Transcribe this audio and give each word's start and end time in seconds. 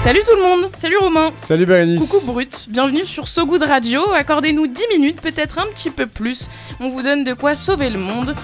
Salut 0.00 0.20
tout 0.24 0.36
le 0.36 0.42
monde, 0.42 0.70
salut 0.78 0.96
Romain. 0.96 1.32
Salut 1.36 1.66
Bérénice. 1.66 2.08
Coucou 2.08 2.24
Brut, 2.24 2.66
bienvenue 2.70 3.04
sur 3.04 3.28
So 3.28 3.44
Good 3.44 3.64
Radio. 3.64 4.12
Accordez-nous 4.12 4.66
10 4.66 4.82
minutes, 4.90 5.20
peut-être 5.20 5.58
un 5.58 5.66
petit 5.66 5.90
peu 5.90 6.06
plus. 6.06 6.48
On 6.80 6.88
vous 6.88 7.02
donne 7.02 7.24
de 7.24 7.34
quoi 7.34 7.54
sauver 7.54 7.90
le 7.90 7.98
monde, 7.98 8.34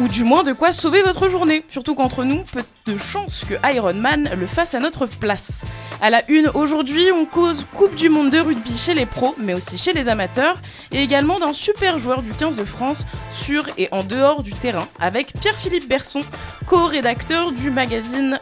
ou 0.00 0.08
du 0.08 0.22
moins 0.22 0.42
de 0.42 0.52
quoi 0.52 0.74
sauver 0.74 1.02
votre 1.02 1.30
journée. 1.30 1.64
Surtout 1.70 1.94
qu'entre 1.94 2.24
nous, 2.24 2.42
peu 2.52 2.62
de 2.86 2.98
chance 2.98 3.44
que 3.48 3.54
Iron 3.72 3.94
Man 3.94 4.28
le 4.38 4.46
fasse 4.46 4.74
à 4.74 4.80
notre 4.80 5.06
place. 5.06 5.64
À 6.02 6.10
la 6.10 6.28
une, 6.30 6.48
aujourd'hui, 6.48 7.10
on 7.10 7.24
cause 7.24 7.64
Coupe 7.72 7.94
du 7.94 8.10
Monde 8.10 8.30
de 8.30 8.40
rugby 8.40 8.76
chez 8.76 8.92
les 8.92 9.06
pros, 9.06 9.34
mais 9.38 9.54
aussi 9.54 9.78
chez 9.78 9.94
les 9.94 10.08
amateurs, 10.08 10.60
et 10.92 11.02
également 11.02 11.38
d'un 11.38 11.54
super 11.54 11.98
joueur 11.98 12.20
du 12.20 12.32
15 12.32 12.56
de 12.56 12.64
France 12.64 13.06
sur 13.30 13.66
et 13.78 13.88
en 13.92 14.02
dehors 14.02 14.42
du 14.42 14.52
terrain, 14.52 14.88
avec 15.00 15.32
Pierre-Philippe 15.40 15.88
Berson, 15.88 16.22
co-rédacteur 16.66 17.52
du 17.52 17.70
magazine 17.70 18.38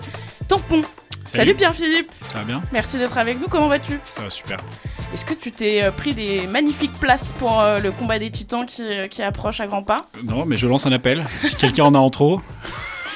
Tampon. 0.48 0.82
Salut, 1.26 1.54
Pierre-Philippe. 1.54 2.10
Ça 2.30 2.38
va 2.38 2.44
bien 2.44 2.62
Merci 2.72 2.98
d'être 2.98 3.16
avec 3.16 3.40
nous. 3.40 3.48
Comment 3.48 3.68
vas-tu? 3.68 3.98
Ça 4.10 4.22
va 4.22 4.30
super. 4.30 4.58
Est-ce 5.14 5.24
que 5.24 5.34
tu 5.34 5.50
t'es 5.52 5.82
euh, 5.84 5.90
pris 5.90 6.14
des 6.14 6.46
magnifiques 6.46 6.92
places 6.98 7.32
pour 7.38 7.60
euh, 7.60 7.78
le 7.80 7.90
combat 7.90 8.18
des 8.18 8.30
titans 8.30 8.66
qui, 8.66 8.82
euh, 8.82 9.08
qui 9.08 9.22
approche 9.22 9.60
à 9.60 9.66
grands 9.66 9.82
pas? 9.82 9.98
Non, 10.24 10.44
mais 10.46 10.56
je 10.56 10.66
lance 10.66 10.86
un 10.86 10.92
appel. 10.92 11.24
Si 11.38 11.54
quelqu'un 11.54 11.84
en 11.84 11.94
a 11.94 11.98
en 11.98 12.10
trop, 12.10 12.40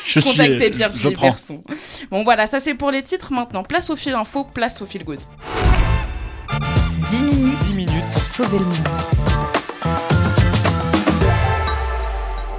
je 0.07 0.21
Contactez 0.21 0.59
suis. 0.59 0.71
Pierre 0.71 0.93
je 0.93 0.99
Philippe 0.99 1.17
prends. 1.17 1.29
Berson. 1.29 1.63
Bon 2.11 2.25
voilà, 2.25 2.47
ça 2.47 2.61
c'est 2.61 2.75
pour 2.75 2.91
les 2.91 3.03
titres 3.03 3.33
maintenant. 3.33 3.63
Place 3.65 3.91
au 3.91 3.97
fil 3.97 4.15
info, 4.15 4.45
place 4.45 4.81
au 4.83 4.87
fil 4.87 5.05
good. 5.05 5.21
10 7.11 7.23
minutes, 7.23 7.59
10 7.61 7.77
minutes. 7.77 8.11
pour 8.13 8.25
sauver 8.25 8.59
le 8.59 8.65
monde. 8.65 8.77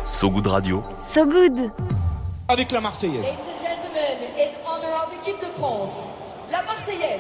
So 0.04 0.30
Good 0.30 0.48
Radio. 0.48 0.84
So 1.14 1.26
Good 1.26 1.72
avec 2.50 2.72
la 2.72 2.80
Marseillaise. 2.82 3.26
La 5.60 6.62
Marseillaise. 6.62 7.20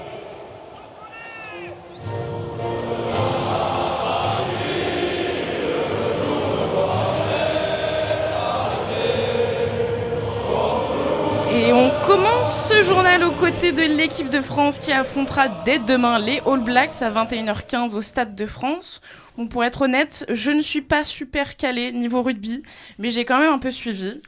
Et 11.51 11.73
on 11.73 11.89
commence 12.05 12.67
ce 12.69 12.83
journal 12.83 13.23
aux 13.23 13.31
côtés 13.31 13.71
de 13.71 13.81
l'équipe 13.81 14.29
de 14.29 14.41
France 14.41 14.77
qui 14.77 14.91
affrontera 14.91 15.47
dès 15.65 15.79
demain 15.79 16.19
les 16.19 16.39
All 16.45 16.59
Blacks 16.59 17.01
à 17.01 17.09
21h15 17.09 17.95
au 17.95 18.01
Stade 18.01 18.35
de 18.35 18.45
France. 18.45 19.01
Pour 19.45 19.63
être 19.63 19.83
honnête, 19.83 20.25
je 20.29 20.49
ne 20.49 20.61
suis 20.61 20.81
pas 20.81 21.03
super 21.03 21.57
calé 21.57 21.91
niveau 21.91 22.23
rugby, 22.23 22.63
mais 22.97 23.11
j'ai 23.11 23.23
quand 23.23 23.37
même 23.37 23.51
un 23.51 23.59
peu 23.59 23.69
suivi. 23.69 24.19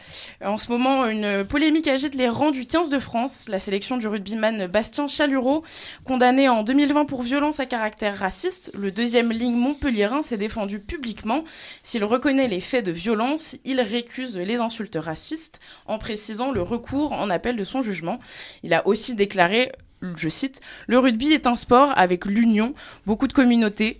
En 0.45 0.59
ce 0.59 0.71
moment, 0.71 1.07
une 1.07 1.43
polémique 1.45 1.88
agite 1.88 2.13
les 2.13 2.29
rangs 2.29 2.52
du 2.52 2.67
15 2.67 2.89
de 2.89 2.99
France. 2.99 3.47
La 3.49 3.57
sélection 3.57 3.97
du 3.97 4.07
rugbyman 4.07 4.67
Bastien 4.67 5.07
Chalureau, 5.07 5.63
condamné 6.03 6.47
en 6.47 6.61
2020 6.61 7.05
pour 7.05 7.23
violence 7.23 7.59
à 7.59 7.65
caractère 7.65 8.17
raciste, 8.17 8.71
le 8.75 8.91
deuxième 8.91 9.31
ligne 9.31 9.55
montpelliérain 9.55 10.21
s'est 10.21 10.37
défendu 10.37 10.80
publiquement. 10.80 11.43
S'il 11.81 12.03
reconnaît 12.03 12.47
les 12.47 12.61
faits 12.61 12.86
de 12.86 12.91
violence, 12.91 13.58
il 13.65 13.81
récuse 13.81 14.37
les 14.37 14.58
insultes 14.58 14.97
racistes 14.99 15.59
en 15.87 15.97
précisant 15.97 16.52
le 16.52 16.61
recours 16.61 17.14
en 17.14 17.31
appel 17.31 17.55
de 17.55 17.64
son 17.64 17.81
jugement. 17.81 18.20
Il 18.61 18.76
a 18.76 18.86
aussi 18.87 19.15
déclaré 19.15 19.71
je 20.15 20.30
cite, 20.30 20.61
le 20.87 20.99
rugby 20.99 21.33
est 21.33 21.48
un 21.48 21.55
sport 21.55 21.92
avec 21.95 22.26
l'union, 22.26 22.73
beaucoup 23.05 23.27
de 23.27 23.33
communautés, 23.33 23.98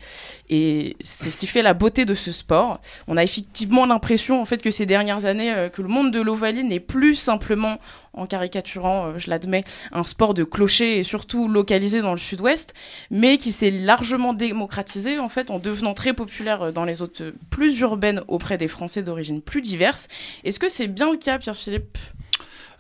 et 0.50 0.96
c'est 1.02 1.30
ce 1.30 1.38
qui 1.38 1.48
fait 1.48 1.62
la 1.62 1.74
beauté 1.74 2.06
de 2.06 2.14
ce 2.14 2.32
sport. 2.32 2.80
On 3.08 3.18
a 3.18 3.24
effectivement 3.24 3.86
l'impression, 3.86 4.42
en 4.42 4.46
fait, 4.46 4.62
que 4.62 4.72
ces 4.72 4.86
dernières 4.86 5.26
années, 5.26 5.54
euh, 5.54 5.70
que 5.70 5.82
le 5.82 5.88
monde 5.88 6.12
de 6.12 6.22
l'Ovalie 6.22 6.64
n'est 6.64 6.80
plus 6.80 7.16
simplement, 7.16 7.80
en 8.14 8.26
caricaturant, 8.26 9.08
euh, 9.08 9.18
je 9.18 9.30
l'admets, 9.30 9.64
un 9.92 10.04
sport 10.04 10.34
de 10.34 10.44
clocher 10.44 11.00
et 11.00 11.04
surtout 11.04 11.48
localisé 11.48 12.02
dans 12.02 12.12
le 12.12 12.18
sud-ouest, 12.18 12.74
mais 13.12 13.38
qui 13.38 13.52
s'est 13.52 13.72
largement 13.72 14.34
démocratisé, 14.34 15.20
en 15.20 15.30
fait, 15.30 15.52
en 15.52 15.60
devenant 15.60 15.94
très 15.94 16.14
populaire 16.14 16.64
euh, 16.64 16.72
dans 16.72 16.86
les 16.86 17.02
euh, 17.02 17.32
plus 17.50 17.80
urbaines 17.80 18.22
auprès 18.28 18.58
des 18.58 18.68
Français 18.68 19.04
d'origine 19.04 19.42
plus 19.42 19.62
diverses. 19.62 20.08
Est-ce 20.44 20.60
que 20.60 20.70
c'est 20.70 20.88
bien 20.88 21.12
le 21.12 21.18
cas, 21.18 21.40
Pierre-Philippe? 21.40 21.98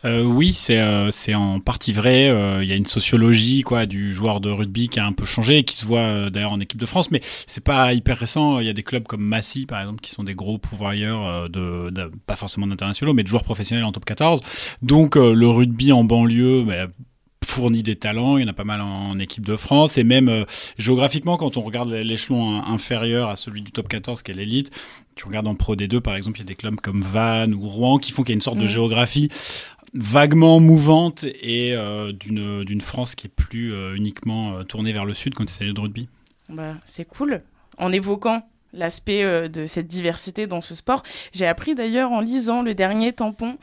Euh, 0.06 0.24
oui, 0.24 0.54
c'est 0.54 0.80
euh, 0.80 1.12
c'est 1.12 1.36
en 1.36 1.60
partie 1.60 1.92
vrai. 1.92 2.30
Euh, 2.30 2.64
Il 2.64 2.70
y 2.70 2.72
a 2.72 2.76
une 2.78 2.86
sociologie 2.86 3.64
quoi 3.64 3.86
du 3.86 4.14
joueur 4.14 4.40
de 4.40 4.50
rugby 4.50 4.88
qui 4.88 4.98
a 5.00 5.06
un 5.06 5.12
peu 5.12 5.26
changé 5.26 5.58
et 5.58 5.64
qui 5.64 5.76
se 5.76 5.86
voit 5.86 6.00
euh, 6.00 6.30
d'ailleurs 6.30 6.54
en 6.54 6.60
équipe 6.62 6.80
de 6.80 6.86
France, 6.86 7.12
mais 7.12 7.20
c'est 7.48 7.64
pas 7.64 7.94
hyper 7.94 8.18
récent. 8.18 8.60
Il 8.60 8.68
y 8.68 8.70
a 8.70 8.74
des 8.74 8.84
clubs 8.84 9.04
comme 9.06 9.22
Massy 9.24 9.66
par 9.66 9.82
exemple 9.82 10.00
qui 10.00 10.12
sont 10.12 10.24
des 10.24 10.36
gros 10.36 10.58
pourvoyeurs 10.58 11.26
euh, 11.28 11.48
de, 11.50 11.90
de- 11.90 12.12
pas 12.26 12.38
forcément 12.38 12.66
d'internationaux, 12.68 13.14
mais 13.14 13.24
de 13.24 13.28
joueurs 13.28 13.44
professionnels 13.44 13.84
en 13.84 13.92
top 13.92 14.06
14. 14.06 14.40
Donc 14.82 15.18
euh, 15.18 15.34
le 15.34 15.48
rugby 15.50 15.92
en 15.92 16.06
banlieue. 16.06 16.64
bah, 16.64 16.88
fournit 17.46 17.82
des 17.82 17.96
talents, 17.96 18.38
il 18.38 18.44
y 18.44 18.46
en 18.46 18.50
a 18.50 18.54
pas 18.54 18.64
mal 18.64 18.80
en, 18.80 19.10
en 19.10 19.18
équipe 19.18 19.44
de 19.44 19.56
France 19.56 19.98
et 19.98 20.04
même 20.04 20.30
euh, 20.30 20.44
géographiquement 20.78 21.36
quand 21.36 21.58
on 21.58 21.62
regarde 21.62 21.90
l'échelon 21.92 22.60
in- 22.62 22.72
inférieur 22.72 23.28
à 23.32 23.36
celui 23.36 23.64
du 23.64 23.72
top 23.72 23.88
14 23.88 24.22
qui 24.22 24.30
est 24.30 24.36
l'élite, 24.36 24.70
tu 25.16 25.26
regardes 25.26 25.48
en 25.48 25.56
Pro 25.56 25.76
D2 25.76 26.00
par 26.00 26.16
exemple, 26.16 26.38
il 26.38 26.42
y 26.42 26.44
a 26.44 26.46
des 26.46 26.54
clubs 26.56 26.76
comme 26.80 27.02
Vannes 27.02 27.56
ou 27.56 27.68
Rouen 27.68 27.98
qui 27.98 28.12
font 28.12 28.22
qu'il 28.22 28.34
y 28.34 28.34
a 28.34 28.36
une 28.36 28.42
sorte 28.42 28.58
de 28.60 28.64
Mhm. 28.66 28.68
géographie 28.68 29.30
vaguement 29.94 30.60
mouvante 30.60 31.24
et 31.24 31.74
euh, 31.76 32.12
d'une 32.12 32.82
France 32.82 33.16
qui 33.16 33.28
est 33.28 33.30
plus 33.34 33.74
euh, 33.74 33.96
uniquement 33.96 34.54
euh, 34.54 34.64
tournée 34.64 34.94
vers 34.94 35.06
le 35.06 35.14
sud 35.14 35.34
quand 35.36 35.44
il 35.44 35.54
s'agit 35.54 35.74
de 35.74 35.80
rugby. 35.80 36.10
Bah, 36.50 36.76
c'est 36.86 37.06
cool. 37.06 37.42
En 37.78 37.92
évoquant 37.92 38.48
l'aspect 38.74 39.50
de 39.50 39.66
cette 39.66 39.88
diversité 39.88 40.46
dans 40.46 40.62
ce 40.62 40.76
sport, 40.76 41.02
j'ai 41.34 41.48
appris 41.48 41.74
d'ailleurs 41.74 42.12
en 42.12 42.22
lisant 42.22 42.62
le 42.62 42.76
dernier 42.76 43.14
tampon 43.14 43.58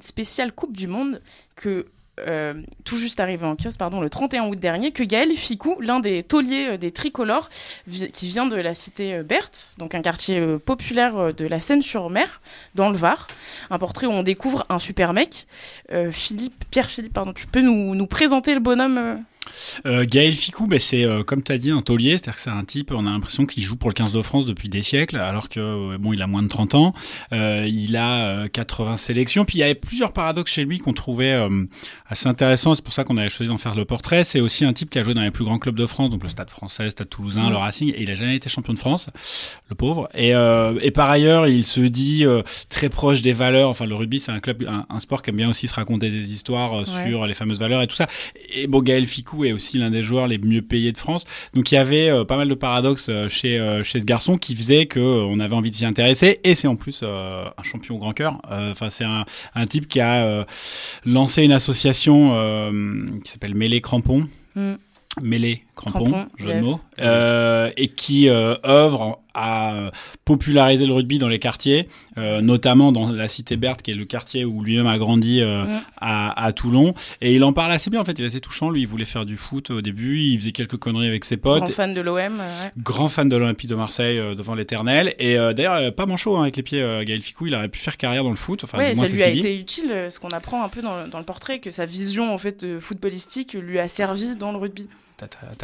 spécial 0.00 0.52
Coupe 0.52 0.76
du 0.76 0.88
Monde 0.88 1.22
que 1.56 1.86
euh, 2.20 2.54
tout 2.84 2.96
juste 2.96 3.18
arrivé 3.18 3.44
en 3.44 3.56
kiosque, 3.56 3.78
pardon, 3.78 4.00
le 4.00 4.08
31 4.08 4.46
août 4.46 4.58
dernier, 4.58 4.92
que 4.92 5.02
Gaël 5.02 5.30
Ficou, 5.32 5.80
l'un 5.80 6.00
des 6.00 6.22
tauliers 6.22 6.68
euh, 6.70 6.76
des 6.76 6.92
tricolores, 6.92 7.50
qui 8.12 8.28
vient 8.28 8.46
de 8.46 8.56
la 8.56 8.74
cité 8.74 9.14
euh, 9.14 9.22
Berthe, 9.22 9.72
donc 9.78 9.94
un 9.94 10.02
quartier 10.02 10.40
populaire 10.58 11.34
de 11.34 11.46
la 11.46 11.60
Seine-sur-Mer, 11.60 12.40
dans 12.74 12.90
le 12.90 12.96
Var, 12.96 13.26
un 13.70 13.78
portrait 13.78 14.06
où 14.06 14.12
on 14.12 14.22
découvre 14.22 14.64
un 14.68 14.78
super 14.78 15.12
mec. 15.12 15.46
Philippe, 16.10 16.64
Pierre-Philippe, 16.70 17.12
pardon, 17.12 17.32
tu 17.32 17.46
peux 17.46 17.60
nous, 17.60 17.94
nous 17.94 18.06
présenter 18.06 18.54
le 18.54 18.60
bonhomme 18.60 19.24
euh 19.86 20.04
Gaël 20.08 20.32
Ficou, 20.34 20.66
bah, 20.66 20.78
c'est 20.78 21.04
euh, 21.04 21.22
comme 21.22 21.42
tu 21.42 21.52
as 21.52 21.58
dit 21.58 21.70
un 21.70 21.82
taulier, 21.82 22.12
c'est-à-dire 22.12 22.36
que 22.36 22.40
c'est 22.40 22.50
un 22.50 22.64
type, 22.64 22.90
on 22.92 23.06
a 23.06 23.10
l'impression 23.10 23.46
qu'il 23.46 23.62
joue 23.62 23.76
pour 23.76 23.88
le 23.90 23.94
15 23.94 24.12
de 24.12 24.22
France 24.22 24.46
depuis 24.46 24.68
des 24.68 24.82
siècles, 24.82 25.16
alors 25.16 25.48
que 25.48 25.96
bon, 25.96 26.12
il 26.12 26.22
a 26.22 26.26
moins 26.26 26.42
de 26.42 26.48
30 26.48 26.74
ans, 26.74 26.94
Euh, 27.32 27.66
il 27.70 27.96
a 27.96 28.26
euh, 28.26 28.48
80 28.48 28.96
sélections, 28.96 29.44
puis 29.44 29.58
il 29.58 29.60
y 29.60 29.64
avait 29.64 29.74
plusieurs 29.74 30.12
paradoxes 30.12 30.52
chez 30.52 30.64
lui 30.64 30.78
qu'on 30.78 30.92
trouvait 30.92 31.36
assez 32.08 32.28
intéressants, 32.28 32.74
c'est 32.74 32.84
pour 32.84 32.92
ça 32.92 33.04
qu'on 33.04 33.16
avait 33.16 33.28
choisi 33.28 33.48
d'en 33.50 33.58
faire 33.58 33.74
le 33.74 33.84
portrait. 33.84 34.24
C'est 34.24 34.40
aussi 34.40 34.64
un 34.64 34.72
type 34.72 34.90
qui 34.90 34.98
a 34.98 35.02
joué 35.02 35.14
dans 35.14 35.22
les 35.22 35.30
plus 35.30 35.44
grands 35.44 35.58
clubs 35.58 35.74
de 35.76 35.86
France, 35.86 36.10
donc 36.10 36.22
le 36.22 36.28
Stade 36.28 36.50
Français, 36.50 36.84
le 36.84 36.90
Stade 36.90 37.08
Toulousain, 37.08 37.50
le 37.50 37.56
Racing, 37.56 37.88
et 37.90 38.02
il 38.02 38.10
a 38.10 38.14
jamais 38.14 38.36
été 38.36 38.48
champion 38.48 38.72
de 38.74 38.78
France, 38.78 39.10
le 39.68 39.74
pauvre. 39.74 40.08
Et, 40.14 40.30
et 40.82 40.90
par 40.90 41.10
ailleurs, 41.10 41.46
il 41.48 41.64
se 41.64 41.80
dit 41.80 42.24
très 42.68 42.88
proche 42.88 43.22
des 43.22 43.32
valeurs. 43.32 43.68
Enfin, 43.70 43.86
le 43.86 43.94
rugby, 43.94 44.20
c'est 44.20 44.32
un 44.32 44.40
club, 44.40 44.64
un, 44.68 44.86
un 44.88 44.98
sport 44.98 45.22
qui 45.22 45.30
aime 45.30 45.36
bien 45.36 45.50
aussi 45.50 45.66
se 45.68 45.74
raconter 45.74 46.10
des 46.10 46.32
histoires 46.32 46.54
Ouais. 46.74 46.84
sur 47.08 47.26
les 47.26 47.34
fameuses 47.34 47.58
valeurs 47.58 47.82
et 47.82 47.86
tout 47.86 47.94
ça. 47.96 48.06
Et 48.54 48.66
bon, 48.66 48.80
Gaël 48.80 49.06
Ficou 49.06 49.33
est 49.42 49.52
aussi 49.52 49.78
l'un 49.78 49.90
des 49.90 50.02
joueurs 50.02 50.26
les 50.26 50.38
mieux 50.38 50.62
payés 50.62 50.92
de 50.92 50.98
France. 50.98 51.24
Donc 51.54 51.72
il 51.72 51.74
y 51.74 51.78
avait 51.78 52.10
euh, 52.10 52.24
pas 52.24 52.36
mal 52.36 52.48
de 52.48 52.54
paradoxes 52.54 53.08
euh, 53.08 53.28
chez 53.28 53.58
euh, 53.58 53.82
chez 53.82 54.00
ce 54.00 54.04
garçon 54.04 54.36
qui 54.36 54.54
faisait 54.54 54.86
que 54.86 55.00
on 55.00 55.40
avait 55.40 55.54
envie 55.54 55.70
de 55.70 55.74
s'y 55.74 55.84
intéresser. 55.84 56.40
Et 56.44 56.54
c'est 56.54 56.68
en 56.68 56.76
plus 56.76 57.02
un 57.02 57.62
champion 57.62 57.96
au 57.96 57.98
grand 57.98 58.12
cœur. 58.12 58.40
Enfin, 58.50 58.90
c'est 58.90 59.04
un, 59.04 59.24
un 59.54 59.66
type 59.66 59.88
qui 59.88 60.00
a 60.00 60.46
lancé 61.04 61.42
une 61.42 61.52
association 61.52 62.30
qui 63.24 63.30
s'appelle 63.30 63.54
Mêlée 63.54 63.80
Crampon. 63.80 64.28
Mm. 64.54 64.74
Mêlée 65.22 65.62
crampon, 65.74 66.10
Crampon, 66.10 66.26
jeu 66.38 66.46
de 66.46 66.50
yes. 66.52 66.62
mots, 66.64 66.80
euh, 67.00 67.70
et 67.76 67.88
qui 67.88 68.28
euh, 68.28 68.54
œuvre 68.64 69.20
à 69.36 69.90
populariser 70.24 70.86
le 70.86 70.92
rugby 70.92 71.18
dans 71.18 71.26
les 71.28 71.40
quartiers, 71.40 71.88
euh, 72.18 72.40
notamment 72.40 72.92
dans 72.92 73.10
la 73.10 73.28
cité 73.28 73.56
Berthe, 73.56 73.82
qui 73.82 73.90
est 73.90 73.94
le 73.94 74.04
quartier 74.04 74.44
où 74.44 74.62
lui-même 74.62 74.86
a 74.86 74.96
grandi 74.96 75.40
euh, 75.40 75.64
Mm. 75.64 75.80
à, 76.00 76.44
à 76.44 76.52
Toulon. 76.52 76.94
Et 77.20 77.34
il 77.34 77.42
en 77.42 77.52
parle 77.52 77.72
assez 77.72 77.90
bien, 77.90 78.00
en 78.00 78.04
fait. 78.04 78.12
Il 78.18 78.24
est 78.24 78.28
assez 78.28 78.40
touchant. 78.40 78.70
Lui, 78.70 78.82
il 78.82 78.86
voulait 78.86 79.04
faire 79.04 79.24
du 79.24 79.36
foot 79.36 79.70
au 79.70 79.80
début. 79.80 80.20
Il 80.20 80.38
faisait 80.38 80.52
quelques 80.52 80.76
conneries 80.76 81.08
avec 81.08 81.24
ses 81.24 81.36
potes. 81.36 81.64
Grand 81.64 81.72
fan 81.72 81.94
de 81.94 82.00
l'OM. 82.00 82.16
ouais. 82.16 82.70
Grand 82.78 83.08
fan 83.08 83.28
de 83.28 83.36
l'Olympique 83.36 83.68
de 83.70 83.74
Marseille 83.74 84.18
euh, 84.18 84.36
devant 84.36 84.54
l'éternel. 84.54 85.14
Et 85.18 85.34
d'ailleurs, 85.34 85.92
pas 85.94 86.06
manchot 86.06 86.36
hein, 86.36 86.42
avec 86.42 86.56
les 86.56 86.62
pieds, 86.62 86.80
Gaël 87.04 87.20
Ficou. 87.22 87.46
Il 87.48 87.54
aurait 87.56 87.68
pu 87.68 87.80
faire 87.80 87.96
carrière 87.96 88.22
dans 88.22 88.30
le 88.30 88.36
foot. 88.36 88.62
Enfin, 88.62 88.78
ouais, 88.78 88.94
ça 88.94 89.06
lui 89.08 89.22
a 89.22 89.32
dit. 89.32 89.38
été 89.40 89.58
utile, 89.58 90.06
ce 90.10 90.20
qu'on 90.20 90.28
apprend 90.28 90.62
un 90.62 90.68
peu 90.68 90.80
dans 90.82 91.02
le, 91.02 91.08
dans 91.10 91.18
le 91.18 91.24
portrait, 91.24 91.58
que 91.58 91.70
sa 91.72 91.86
vision 91.86 92.32
en 92.32 92.38
fait 92.38 92.78
footballistique 92.78 93.54
lui 93.54 93.78
a 93.80 93.88
servi 93.88 94.36
dans 94.36 94.52
le 94.52 94.58
rugby. 94.58 94.88
T'as-. 95.16 95.26
Ouais, 95.46 95.56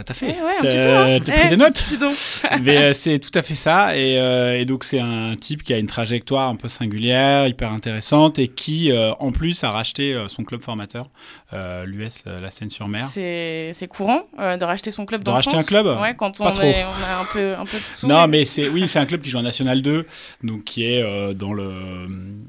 petit 0.60 0.68
peu, 0.68 0.96
hein. 0.96 1.18
T'as 1.24 1.32
pris 1.32 1.42
Eh, 1.44 1.48
des 1.48 1.56
notes. 1.56 1.84
dis 1.88 1.98
donc. 1.98 2.14
Mais 2.62 2.76
euh, 2.76 2.92
c'est 2.92 3.18
tout 3.18 3.36
à 3.36 3.42
fait 3.42 3.56
ça. 3.56 3.96
Et, 3.96 4.18
euh, 4.18 4.58
et 4.58 4.64
donc, 4.64 4.84
c'est 4.84 5.00
un 5.00 5.34
type 5.34 5.62
qui 5.64 5.72
a 5.74 5.78
une 5.78 5.88
trajectoire 5.88 6.48
un 6.48 6.54
peu 6.54 6.68
singulière, 6.68 7.48
hyper 7.48 7.72
intéressante, 7.72 8.38
et 8.38 8.46
qui, 8.48 8.92
euh, 8.92 9.12
en 9.18 9.32
plus, 9.32 9.64
a 9.64 9.70
racheté 9.70 10.14
euh, 10.14 10.28
son 10.28 10.44
club 10.44 10.62
formateur, 10.62 11.08
euh, 11.52 11.84
l'US 11.84 12.22
euh, 12.26 12.40
La 12.40 12.50
Seine-sur-Mer. 12.50 13.06
C'est 13.06 13.70
c'est 13.72 13.88
courant 13.88 14.22
euh, 14.38 14.56
de 14.56 14.64
racheter 14.64 14.90
son 14.90 15.06
club 15.06 15.24
De 15.24 15.30
racheter 15.30 15.56
un 15.56 15.62
club? 15.62 15.86
Ouais, 16.00 16.14
quand 16.16 16.36
Pas 16.38 16.48
on, 16.50 16.52
trop. 16.52 16.62
est- 16.62 16.84
on 16.84 17.04
a 17.04 17.20
un 17.20 17.24
peu, 17.32 17.54
un 17.54 17.64
peu 17.64 17.76
de 17.76 17.82
sous. 17.94 18.06
Non, 18.06 18.26
mais 18.28 18.44
c'est 18.44 18.68
oui, 18.68 18.86
c'est 18.88 18.98
un 18.98 19.06
club 19.06 19.22
qui 19.22 19.30
joue 19.30 19.38
en 19.38 19.42
National 19.42 19.82
2, 19.82 20.06
donc 20.44 20.64
qui 20.64 20.84
est 20.84 21.02
euh, 21.02 21.32
dans 21.34 21.52
le 21.52 21.72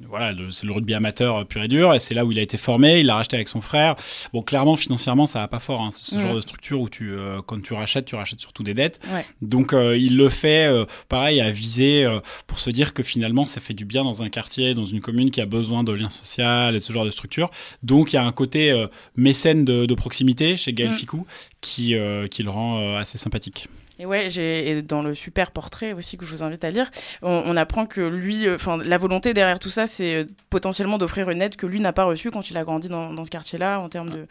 voilà, 0.07 0.33
c'est 0.49 0.65
le 0.65 0.73
rugby 0.73 0.93
amateur 0.93 1.45
pur 1.47 1.63
et 1.63 1.67
dur, 1.67 1.93
et 1.93 1.99
c'est 1.99 2.13
là 2.13 2.25
où 2.25 2.31
il 2.31 2.39
a 2.39 2.41
été 2.41 2.57
formé. 2.57 2.99
Il 2.99 3.05
l'a 3.07 3.15
racheté 3.15 3.35
avec 3.37 3.47
son 3.47 3.61
frère. 3.61 3.95
Bon, 4.33 4.41
clairement, 4.41 4.75
financièrement, 4.75 5.27
ça 5.27 5.39
va 5.39 5.47
pas 5.47 5.59
fort. 5.59 5.81
Hein. 5.81 5.89
C'est 5.91 6.03
ce 6.03 6.15
Mhm. 6.15 6.21
genre 6.21 6.35
de 6.35 6.41
structure 6.41 6.79
où 6.81 6.89
tu, 6.89 7.11
euh, 7.11 7.41
quand 7.45 7.61
tu 7.61 7.73
rachètes, 7.73 8.05
tu 8.05 8.15
rachètes 8.15 8.39
surtout 8.39 8.63
des 8.63 8.73
dettes. 8.73 8.99
Ouais. 9.11 9.25
Donc, 9.41 9.73
euh, 9.73 9.97
il 9.97 10.17
le 10.17 10.29
fait, 10.29 10.67
euh, 10.67 10.85
pareil, 11.09 11.41
à 11.41 11.49
viser 11.51 12.03
euh, 12.05 12.19
pour 12.47 12.59
se 12.59 12.69
dire 12.69 12.93
que 12.93 13.03
finalement, 13.03 13.45
ça 13.45 13.61
fait 13.61 13.73
du 13.73 13.85
bien 13.85 14.03
dans 14.03 14.21
un 14.23 14.29
quartier, 14.29 14.73
dans 14.73 14.85
une 14.85 14.99
commune 15.01 15.31
qui 15.31 15.41
a 15.41 15.45
besoin 15.45 15.83
de 15.83 15.91
liens 15.93 16.09
sociaux 16.09 16.43
et 16.73 16.79
ce 16.79 16.91
genre 16.93 17.05
de 17.05 17.11
structure. 17.11 17.49
Donc, 17.83 18.13
il 18.13 18.15
y 18.15 18.19
a 18.19 18.23
un 18.23 18.31
côté 18.31 18.71
euh, 18.71 18.87
mécène 19.15 19.65
de, 19.65 19.85
de 19.85 19.93
proximité 19.93 20.57
chez 20.57 20.73
Gaël 20.73 20.91
Mhm. 20.91 20.97
Ficou 20.97 21.25
qui, 21.61 21.95
euh, 21.95 22.27
qui 22.27 22.43
le 22.43 22.49
rend 22.49 22.79
euh, 22.79 22.97
assez 22.97 23.17
sympathique. 23.17 23.67
Et 23.99 24.05
ouais, 24.05 24.29
j'ai 24.31 24.81
dans 24.81 25.03
le 25.03 25.13
super 25.13 25.51
portrait 25.51 25.93
aussi 25.93 26.17
que 26.17 26.25
je 26.25 26.31
vous 26.31 26.41
invite 26.41 26.63
à 26.63 26.71
lire, 26.71 26.89
on, 27.21 27.43
on 27.45 27.55
apprend 27.55 27.85
que 27.85 28.01
lui, 28.01 28.47
euh, 28.47 28.55
enfin, 28.55 28.77
la 28.77 28.97
volonté 28.97 29.33
derrière 29.35 29.59
tout 29.59 29.69
ça, 29.69 29.85
c'est 29.85 30.25
potentiellement 30.49 30.97
d'offrir 30.97 31.29
une 31.29 31.41
aide 31.41 31.55
que 31.55 31.67
lui 31.67 31.79
n'a 31.79 31.93
pas 31.93 32.05
reçue 32.05 32.31
quand 32.31 32.49
il 32.49 32.57
a 32.57 32.63
grandi 32.63 32.89
dans, 32.89 33.13
dans 33.13 33.25
ce 33.25 33.29
quartier-là 33.29 33.79
en 33.79 33.89
termes 33.89 34.09
de 34.09 34.25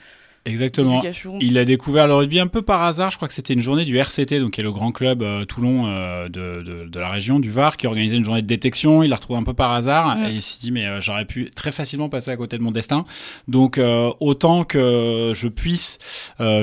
Exactement. 0.47 1.03
Il 1.41 1.59
a 1.59 1.65
découvert 1.67 2.07
le 2.07 2.15
rugby 2.15 2.41
un 2.41 2.47
peu 2.47 2.63
par 2.63 2.83
hasard. 2.83 3.11
Je 3.11 3.17
crois 3.17 3.29
que 3.29 3.35
c'était 3.35 3.53
une 3.53 3.61
journée 3.61 3.85
du 3.85 3.97
RCT, 3.99 4.41
donc 4.41 4.53
qui 4.53 4.61
est 4.61 4.65
le 4.65 4.73
grand 4.73 4.91
club 4.91 5.23
euh, 5.23 5.45
Toulon 5.45 5.85
euh, 5.87 6.29
de, 6.31 6.63
de, 6.63 6.89
de 6.89 6.99
la 7.01 7.11
région 7.11 7.41
du 7.41 7.51
Var, 7.51 7.77
qui 7.77 7.87
organisait 7.87 8.17
une 8.17 8.25
journée 8.25 8.41
de 8.41 8.47
détection. 8.47 9.03
Il 9.03 9.11
l'a 9.11 9.17
retrouvé 9.17 9.39
un 9.39 9.43
peu 9.43 9.53
par 9.53 9.73
hasard 9.75 10.17
et 10.27 10.33
il 10.33 10.41
s'est 10.43 10.59
dit 10.61 10.73
mais 10.73 10.87
euh, 10.87 11.01
j'aurais 11.03 11.27
pu 11.27 11.51
très 11.55 11.73
facilement 11.73 12.09
passer 12.09 12.31
à 12.31 12.37
côté 12.39 12.57
de 12.57 12.63
mon 12.63 12.71
destin. 12.71 13.05
Donc 13.49 13.79
autant 14.21 14.65
que 14.65 15.33
je 15.37 15.47
puisse 15.47 15.99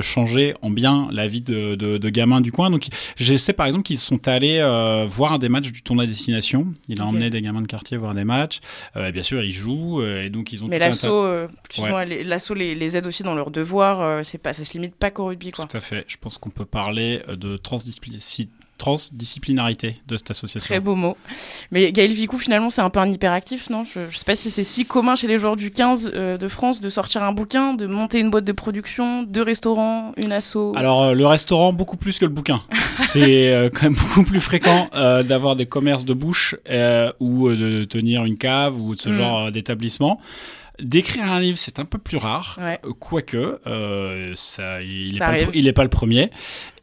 changer 0.02 0.56
en 0.64 0.72
bien 0.72 1.08
la 1.12 1.28
vie 1.28 1.42
de, 1.42 1.76
de, 1.76 1.98
de 2.00 2.10
gamins 2.10 2.42
du 2.42 2.52
coin. 2.52 2.72
Donc 2.72 2.88
je 3.16 3.36
sais 3.36 3.54
par 3.54 3.68
exemple 3.68 3.84
qu'ils 3.84 4.00
sont 4.00 4.28
allés 4.28 4.60
voir 5.08 5.38
des 5.38 5.50
matchs 5.50 5.72
du 5.72 5.84
tournoi 5.84 6.08
destination. 6.08 6.68
Il 6.90 7.00
a 7.00 7.06
emmené 7.06 7.30
des 7.30 7.42
gamins 7.44 7.62
de 7.62 7.68
quartier 7.68 7.96
voir 7.98 8.16
des 8.16 8.24
matchs. 8.24 8.60
Et 8.96 9.12
bien 9.12 9.24
sûr 9.24 9.44
ils 9.44 9.52
jouent 9.52 10.02
et 10.04 10.30
donc 10.32 10.52
ils 10.52 10.64
ont 10.64 10.68
Mais 10.68 10.80
l'assaut, 10.80 11.28
Ouais. 11.78 12.06
les- 12.08 12.24
l'assaut 12.24 12.54
les, 12.56 12.74
les 12.76 12.98
aide 12.98 13.06
aussi 13.06 13.22
dans 13.24 13.36
leurs 13.36 13.52
devoirs. 13.52 13.67
Euh, 13.76 14.22
c'est 14.24 14.38
pas, 14.38 14.54
ça 14.54 14.64
se 14.66 14.74
limite 14.74 14.96
pas 14.96 15.12
qu'au 15.12 15.26
rugby, 15.26 15.52
quoi. 15.52 15.66
Tout 15.68 15.78
à 15.78 15.80
fait. 15.82 16.06
Je 16.08 16.18
pense 16.20 16.38
qu'on 16.38 16.50
peut 16.50 16.66
parler 16.66 17.22
euh, 17.30 17.36
de 17.36 17.58
transdiscipli- 17.58 18.20
si- 18.20 18.50
transdisciplinarité 18.78 19.96
de 20.08 20.18
cette 20.18 20.30
association. 20.32 20.68
Très 20.68 20.80
beau 20.80 20.96
mot. 20.96 21.18
Mais 21.72 21.92
Gaël 21.92 22.12
Vicou, 22.12 22.38
finalement, 22.38 22.70
c'est 22.70 22.82
un 22.82 22.90
peu 22.92 23.00
un 23.00 23.12
hyperactif, 23.12 23.70
non? 23.72 23.84
Je, 23.84 24.02
je 24.10 24.18
sais 24.18 24.26
pas 24.26 24.36
si 24.36 24.52
c'est 24.52 24.64
si 24.64 24.86
commun 24.86 25.16
chez 25.16 25.28
les 25.28 25.38
joueurs 25.38 25.56
du 25.56 25.72
15 25.72 26.12
euh, 26.14 26.38
de 26.38 26.48
France 26.48 26.80
de 26.80 26.90
sortir 26.90 27.24
un 27.24 27.32
bouquin, 27.32 27.74
de 27.74 27.88
monter 27.88 28.20
une 28.20 28.30
boîte 28.30 28.44
de 28.46 28.52
production, 28.52 29.24
deux 29.24 29.42
restaurants, 29.42 30.12
une 30.18 30.32
asso. 30.32 30.58
Alors 30.76 31.04
euh, 31.04 31.14
le 31.14 31.26
restaurant 31.26 31.74
beaucoup 31.74 31.98
plus 31.98 32.20
que 32.20 32.26
le 32.26 32.32
bouquin. 32.32 32.62
C'est 32.88 33.52
euh, 33.54 33.70
quand 33.74 33.84
même 33.84 33.96
beaucoup 33.96 34.24
plus 34.24 34.42
fréquent 34.42 34.90
d'avoir 34.94 35.56
des 35.56 35.66
commerces 35.66 36.06
de 36.06 36.14
bouche 36.14 36.56
ou 37.20 37.50
de 37.50 37.84
tenir 37.86 38.26
une 38.26 38.38
cave 38.38 38.80
ou 38.80 38.96
de 38.96 39.00
ce 39.00 39.10
Mm. 39.10 39.14
genre 39.18 39.52
d'établissement. 39.52 40.20
D'écrire 40.80 41.32
un 41.32 41.40
livre, 41.40 41.58
c'est 41.58 41.80
un 41.80 41.86
peu 41.86 41.98
plus 41.98 42.18
rare, 42.18 42.58
Ouais. 42.62 42.80
euh, 42.86 42.94
quoique 43.00 43.60
euh, 43.66 44.34
ça, 44.36 44.82
il 44.84 45.14
n'est 45.14 45.20
pas, 45.20 45.38
le 45.38 45.72
pas 45.74 45.88
premier. 45.88 46.30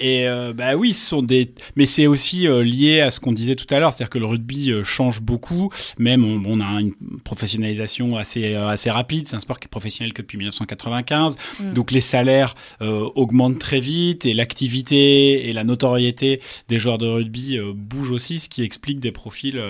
Et 0.01 0.27
euh, 0.27 0.53
bah 0.53 0.75
oui, 0.75 0.93
ce 0.95 1.07
sont 1.07 1.23
des, 1.23 1.53
mais 1.77 1.87
c'est 1.87 2.07
aussi 2.09 2.49
euh, 2.49 2.65
lié 2.65 3.01
à 3.01 3.11
ce 3.13 3.21
qu'on 3.21 3.33
disait 3.33 3.55
tout 3.55 3.73
à 3.73 3.79
l'heure, 3.79 3.93
c'est-à-dire 3.93 4.11
que 4.11 4.19
le 4.19 4.27
rugby 4.27 4.73
euh, 4.73 4.83
change 4.83 5.21
beaucoup. 5.21 5.71
Même 5.99 6.25
on, 6.25 6.43
on 6.45 6.61
a 6.61 6.81
une 6.81 6.93
professionnalisation 7.23 8.17
assez 8.17 8.55
assez 8.55 8.91
rapide. 8.91 9.29
C'est 9.29 9.37
un 9.37 9.41
sport 9.41 9.61
qui 9.61 9.67
est 9.67 9.69
professionnel 9.69 10.13
que 10.13 10.23
depuis 10.23 10.39
1995, 10.39 11.37
Mm. 11.61 11.73
donc 11.73 11.91
les 11.93 12.01
salaires 12.01 12.55
augmentent 12.81 13.59
très 13.59 13.79
vite 13.81 14.27
et 14.27 14.35
l'activité 14.35 15.49
et 15.49 15.53
la 15.53 15.63
notoriété 15.65 16.41
des 16.69 16.79
joueurs 16.79 16.99
de 16.99 17.07
rugby 17.07 17.59
bougent 17.75 18.11
aussi, 18.11 18.41
ce 18.41 18.49
qui 18.49 18.63
explique 18.63 18.99
des 19.01 19.13
profils 19.13 19.61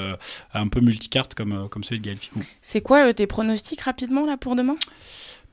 un 0.55 0.69
peu 0.69 0.81
multicartes 0.81 1.35
comme 1.35 1.69
comme 1.69 1.85
celui 1.85 2.01
de 2.01 2.07
Gaël 2.07 2.17
Ficou. 2.19 2.41
C'est 2.63 2.81
quoi 2.81 3.13
tes 3.13 3.27
pronostics 3.27 3.81
rapidement? 3.83 4.14
Là 4.25 4.37
pour 4.37 4.55
demain? 4.57 4.77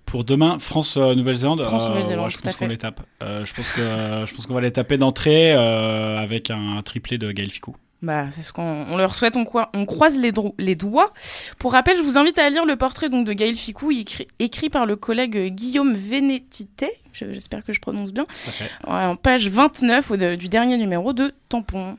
Pour 0.05 0.23
demain, 0.25 0.57
France-Nouvelle-Zélande, 0.59 1.61
France-Nouvelle-Zélande, 1.63 2.29
je 2.31 2.35
tout 2.37 2.41
à 2.43 2.49
pense 2.49 2.55
qu'on 2.57 2.67
les 2.67 2.77
tape. 2.77 3.01
Euh, 3.23 3.45
je 3.45 3.53
pense 3.53 3.69
que 3.69 3.81
je 4.27 4.33
pense 4.35 4.45
qu'on 4.45 4.53
va 4.53 4.61
les 4.61 4.71
taper 4.71 4.97
d'entrée 4.97 5.53
euh, 5.53 6.17
avec 6.19 6.49
un 6.49 6.81
triplé 6.83 7.17
de 7.17 7.31
Gaël 7.31 7.49
Ficou. 7.49 7.75
Bah, 8.01 8.25
c'est 8.31 8.41
ce 8.41 8.51
qu'on 8.51 8.63
on 8.89 8.97
leur 8.97 9.13
souhaite, 9.13 9.35
on, 9.37 9.43
croi- 9.45 9.69
on 9.75 9.85
croise 9.85 10.17
les, 10.17 10.31
les 10.57 10.73
doigts. 10.75 11.13
Pour 11.59 11.71
rappel, 11.73 11.97
je 11.97 12.01
vous 12.03 12.17
invite 12.17 12.39
à 12.39 12.49
lire 12.49 12.65
le 12.65 12.75
portrait 12.75 13.09
donc, 13.09 13.27
de 13.27 13.33
Gaël 13.33 13.55
Ficou, 13.55 13.91
écrit, 13.91 14.27
écrit 14.39 14.69
par 14.69 14.87
le 14.87 14.95
collègue 14.95 15.37
euh, 15.37 15.49
Guillaume 15.49 15.93
Vénétité, 15.93 16.89
je- 17.13 17.31
j'espère 17.31 17.63
que 17.63 17.73
je 17.73 17.79
prononce 17.79 18.11
bien, 18.11 18.25
fait. 18.29 18.69
en 18.87 19.15
page 19.15 19.47
29 19.49 20.09
au- 20.11 20.17
de- 20.17 20.33
du 20.35 20.49
dernier 20.49 20.77
numéro 20.77 21.13
de 21.13 21.31
Tampon. 21.47 21.95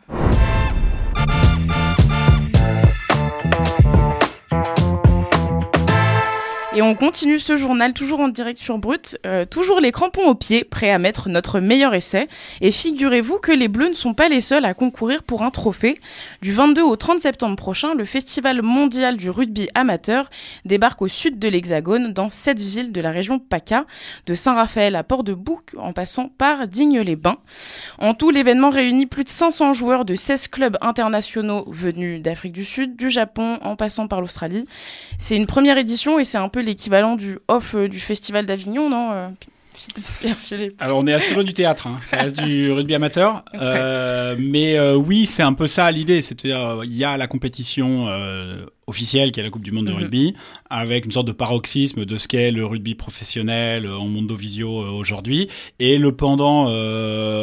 Et 6.74 6.80
on 6.80 6.94
continue 6.94 7.38
ce 7.38 7.58
journal 7.58 7.92
toujours 7.92 8.20
en 8.20 8.28
direct 8.28 8.58
sur 8.58 8.78
Brut, 8.78 9.18
euh, 9.26 9.44
toujours 9.44 9.78
les 9.78 9.92
crampons 9.92 10.26
aux 10.26 10.34
pieds, 10.34 10.64
prêts 10.64 10.90
à 10.90 10.98
mettre 10.98 11.28
notre 11.28 11.60
meilleur 11.60 11.92
essai. 11.92 12.28
Et 12.62 12.72
figurez-vous 12.72 13.38
que 13.40 13.52
les 13.52 13.68
Bleus 13.68 13.90
ne 13.90 13.94
sont 13.94 14.14
pas 14.14 14.30
les 14.30 14.40
seuls 14.40 14.64
à 14.64 14.72
concourir 14.72 15.22
pour 15.22 15.42
un 15.42 15.50
trophée. 15.50 15.98
Du 16.40 16.52
22 16.52 16.80
au 16.80 16.96
30 16.96 17.20
septembre 17.20 17.56
prochain, 17.56 17.92
le 17.92 18.06
Festival 18.06 18.62
mondial 18.62 19.18
du 19.18 19.28
rugby 19.28 19.68
amateur 19.74 20.30
débarque 20.64 21.02
au 21.02 21.08
sud 21.08 21.38
de 21.38 21.46
l'Hexagone, 21.46 22.14
dans 22.14 22.30
sept 22.30 22.58
villes 22.58 22.90
de 22.90 23.02
la 23.02 23.10
région 23.10 23.38
PACA, 23.38 23.84
de 24.24 24.34
Saint-Raphaël 24.34 24.96
à 24.96 25.02
Port-de-Bouc, 25.02 25.74
en 25.76 25.92
passant 25.92 26.30
par 26.30 26.66
Digne-les-Bains. 26.66 27.36
En 27.98 28.14
tout, 28.14 28.30
l'événement 28.30 28.70
réunit 28.70 29.04
plus 29.04 29.24
de 29.24 29.28
500 29.28 29.74
joueurs 29.74 30.06
de 30.06 30.14
16 30.14 30.48
clubs 30.48 30.78
internationaux 30.80 31.66
venus 31.68 32.22
d'Afrique 32.22 32.52
du 32.52 32.64
Sud, 32.64 32.96
du 32.96 33.10
Japon, 33.10 33.58
en 33.60 33.76
passant 33.76 34.08
par 34.08 34.22
l'Australie. 34.22 34.64
C'est 35.18 35.36
une 35.36 35.46
première 35.46 35.76
édition 35.76 36.18
et 36.18 36.24
c'est 36.24 36.38
un 36.38 36.48
peu 36.48 36.61
l'équivalent 36.62 37.16
du 37.16 37.38
off 37.48 37.74
euh, 37.74 37.88
du 37.88 38.00
Festival 38.00 38.46
d'Avignon, 38.46 38.88
non 38.88 39.12
euh, 39.12 39.28
Pierre 40.20 40.36
Philippe 40.36 40.74
Alors 40.80 40.98
on 40.98 41.06
est 41.06 41.12
assez 41.12 41.34
loin 41.34 41.44
du 41.44 41.52
théâtre, 41.52 41.86
hein. 41.86 41.98
ça 42.02 42.18
reste 42.18 42.42
du 42.42 42.70
rugby 42.70 42.94
amateur, 42.94 43.44
Euh, 43.54 44.36
mais 44.38 44.76
euh, 44.78 44.94
oui 44.96 45.26
c'est 45.26 45.42
un 45.42 45.52
peu 45.52 45.66
ça 45.66 45.90
l'idée, 45.90 46.22
c'est-à-dire 46.22 46.80
il 46.84 46.94
y 46.96 47.04
a 47.04 47.16
la 47.16 47.26
compétition 47.26 48.06
euh, 48.08 48.64
officielle 48.86 49.30
qui 49.32 49.40
est 49.40 49.42
la 49.42 49.50
Coupe 49.50 49.62
du 49.62 49.72
Monde 49.72 49.86
de 49.86 49.92
Mhm. 49.92 49.96
rugby, 49.98 50.34
avec 50.70 51.04
une 51.04 51.12
sorte 51.12 51.26
de 51.26 51.32
paroxysme 51.32 52.04
de 52.04 52.16
ce 52.16 52.28
qu'est 52.28 52.50
le 52.50 52.64
rugby 52.64 52.94
professionnel 52.94 53.86
en 53.88 54.06
Mondo 54.08 54.34
Visio 54.34 54.80
euh, 54.82 54.90
aujourd'hui, 54.90 55.48
et 55.78 55.98
le 55.98 56.12
pendant 56.12 56.66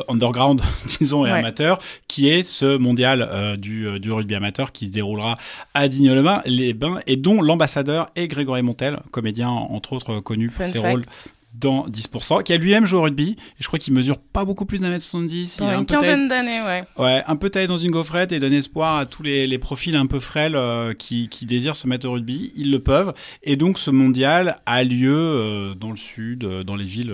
underground, 0.07 0.61
disons, 0.99 1.25
et 1.25 1.31
Ouais. 1.31 1.37
amateur, 1.39 1.79
qui 2.07 2.29
est 2.29 2.43
ce 2.43 2.77
mondial 2.77 3.57
du, 3.57 3.99
du 3.99 4.11
rugby 4.11 4.35
amateur 4.35 4.71
qui 4.71 4.87
se 4.87 4.91
déroulera 4.91 5.37
à 5.73 5.87
Digne-les-Bains, 5.87 6.41
les 6.45 6.73
Bains, 6.73 6.99
et 7.07 7.15
dont 7.17 7.41
l'ambassadeur 7.41 8.07
est 8.15 8.27
Grégory 8.27 8.61
Montel, 8.61 8.99
comédien 9.11 9.49
entre 9.49 9.93
autres 9.93 10.19
connu 10.19 10.49
pour 10.49 10.65
ses 10.65 10.79
rôles 10.79 11.03
dans 11.53 11.87
10%, 11.87 12.43
qui 12.43 12.53
a 12.53 12.57
lui-même 12.57 12.85
joué 12.85 12.99
au 12.99 13.03
rugby, 13.03 13.31
et 13.31 13.59
je 13.59 13.67
crois 13.67 13.79
qu'il 13.79 13.93
mesure 13.93 14.17
pas 14.17 14.45
beaucoup 14.45 14.65
plus 14.65 14.81
d'un 14.81 14.89
mètre 14.89 15.03
70. 15.03 15.57
Pendant 15.57 15.71
il 15.71 15.75
un 15.75 15.79
une 15.79 15.85
quinzaine 15.85 16.27
d'années, 16.27 16.61
ouais. 16.61 16.83
Ouais, 16.97 17.23
un 17.25 17.35
peu 17.35 17.49
taillé 17.49 17.67
dans 17.67 17.77
une 17.77 17.91
gaufrette 17.91 18.31
et 18.31 18.39
donne 18.39 18.53
espoir 18.53 18.97
à 18.97 19.05
tous 19.05 19.23
les, 19.23 19.47
les 19.47 19.57
profils 19.57 19.95
un 19.95 20.05
peu 20.05 20.19
frêles 20.19 20.55
euh, 20.55 20.93
qui, 20.93 21.27
qui 21.27 21.45
désirent 21.45 21.75
se 21.75 21.87
mettre 21.87 22.07
au 22.07 22.13
rugby. 22.13 22.53
Ils 22.55 22.71
le 22.71 22.79
peuvent. 22.79 23.13
Et 23.43 23.55
donc, 23.55 23.79
ce 23.79 23.89
mondial 23.89 24.59
a 24.65 24.83
lieu 24.83 25.15
euh, 25.17 25.73
dans 25.73 25.89
le 25.89 25.97
sud, 25.97 26.43
euh, 26.43 26.63
dans 26.63 26.75
les 26.75 26.85
villes 26.85 27.13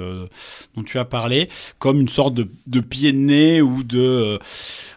dont 0.76 0.84
tu 0.84 1.00
as 1.00 1.06
parlé, 1.06 1.50
comme 1.80 2.00
une 2.00 2.08
sorte 2.08 2.34
de, 2.34 2.48
de 2.68 2.80
pied 2.82 3.12
de 3.12 3.18
nez 3.18 3.62
ou 3.62 3.84
de... 3.84 4.40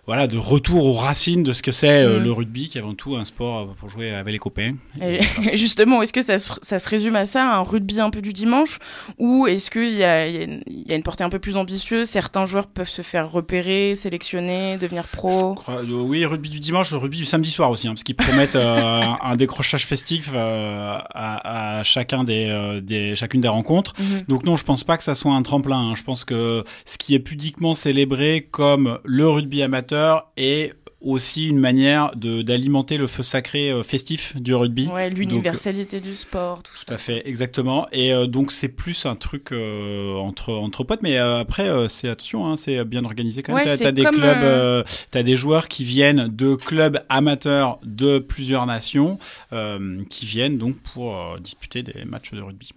voilà, 0.09 0.27
de 0.27 0.37
retour 0.39 0.85
aux 0.87 0.95
racines 0.95 1.45
de 1.45 1.53
ce 1.53 1.63
que 1.63 1.71
c'est 1.71 2.03
euh, 2.03 2.19
Mm. 2.19 2.25
le 2.25 2.33
rugby, 2.33 2.69
qui 2.69 2.79
est 2.79 2.81
avant 2.81 2.95
tout 2.95 3.15
un 3.15 3.25
sport 3.25 3.59
euh, 3.61 3.67
pour 3.79 3.89
jouer 3.91 4.11
avec 4.11 4.33
les 4.33 4.39
copains. 4.41 4.75
Et 5.01 5.21
justement, 5.57 6.03
est-ce 6.03 6.13
que 6.13 6.23
ça 6.23 6.39
se, 6.39 6.51
ça 6.63 6.79
se 6.81 6.89
résume 6.89 7.15
à 7.15 7.27
ça, 7.27 7.45
un 7.57 7.61
rugby 7.63 8.01
un 8.01 8.11
peu 8.11 8.21
du 8.23 8.33
dimanche? 8.33 8.79
Ou 9.19 9.47
est-ce 9.47 9.71
qu'il 9.71 9.89
y 9.91 9.99
y, 9.99 10.89
y 10.89 10.93
a 10.93 10.97
une 10.97 11.03
portée 11.05 11.23
un 11.25 11.29
peu 11.29 11.39
plus 11.39 11.57
ambitieuse? 11.57 12.09
Certains 12.09 12.47
joueurs 12.47 12.67
peuvent 12.67 12.89
se 12.89 13.03
faire 13.03 13.31
repérer, 13.31 13.95
sélectionner, 13.95 14.79
devenir 14.79 15.05
pro? 15.05 15.55
Crois- 15.55 15.83
euh, 15.83 16.01
oui, 16.03 16.25
rugby 16.25 16.49
du 16.49 16.59
dimanche, 16.59 16.93
rugby 16.95 17.19
du 17.19 17.25
samedi 17.27 17.51
soir 17.51 17.71
aussi, 17.71 17.87
hein, 17.87 17.91
parce 17.93 18.03
qu'ils 18.03 18.17
promettent 18.17 18.57
euh, 18.57 19.03
un 19.23 19.37
décrochage 19.37 19.85
festif 19.87 20.31
à, 20.35 21.79
à 21.79 21.83
chacun 21.83 22.25
des, 22.25 22.81
des, 22.83 23.15
chacune 23.15 23.41
des 23.43 23.49
rencontres. 23.49 23.93
Mhm. 23.99 24.23
Donc 24.29 24.45
non, 24.45 24.57
je 24.57 24.65
pense 24.65 24.85
pas 24.85 24.97
que 24.97 25.05
ça 25.05 25.15
soit 25.15 25.35
un 25.35 25.43
tremplin. 25.43 25.91
hein. 25.91 25.95
Je 25.97 26.03
pense 26.03 26.25
que 26.25 26.65
ce 26.87 26.97
qui 26.97 27.15
est 27.15 27.19
pudiquement 27.21 27.75
célébré 27.75 28.49
comme 28.51 28.99
le 29.05 29.29
rugby 29.29 29.63
amateur 29.63 29.98
est 30.37 30.73
aussi 31.01 31.49
une 31.49 31.61
manière 31.61 32.17
de 32.17 32.43
d'alimenter 32.43 32.97
le 32.97 33.07
feu 33.07 33.23
sacré 33.23 33.71
euh, 33.71 33.85
festif 33.85 34.37
du 34.37 34.53
rugby. 34.55 34.89
Ouais, 34.89 35.09
l'universalité 35.11 36.01
du 36.01 36.17
sport, 36.17 36.63
tout 36.65 36.73
tout 36.73 36.85
ça. 36.89 36.95
à 36.95 36.99
fait, 36.99 37.23
exactement. 37.29 37.87
Et 37.93 38.13
euh, 38.13 38.27
donc 38.27 38.51
c'est 38.51 38.69
plus 38.69 39.07
un 39.07 39.15
truc 39.15 39.53
euh, 39.53 40.17
entre 40.17 40.53
entre 40.53 40.83
potes, 40.83 41.03
mais 41.03 41.19
euh, 41.19 41.39
après 41.39 41.69
euh, 41.69 41.89
c'est 41.89 42.09
attention, 42.09 42.47
hein, 42.49 42.57
c'est 42.57 42.85
bien 42.85 43.05
organisé 43.05 43.43
quand 43.43 43.55
même. 43.55 43.65
Ouais, 43.65 43.77
t'as, 43.79 43.93
des 43.93 44.03
comme, 44.03 44.17
clubs, 44.17 44.25
euh, 44.43 44.81
euh, 44.81 44.85
t'as 45.13 45.23
des 45.23 45.37
joueurs 45.37 45.69
qui 45.69 45.85
viennent 45.85 46.27
de 46.29 46.57
clubs 46.57 47.01
amateurs 47.09 47.79
de 47.85 48.19
plusieurs 48.19 48.67
nations, 48.67 49.21
euh, 49.53 50.03
qui 50.11 50.27
viennent 50.27 50.59
donc 50.59 50.77
pour 50.79 51.17
euh, 51.17 51.39
disputer 51.39 51.85
des 51.85 52.05
matchs 52.07 52.33
de 52.33 52.41
rugby. 52.43 52.71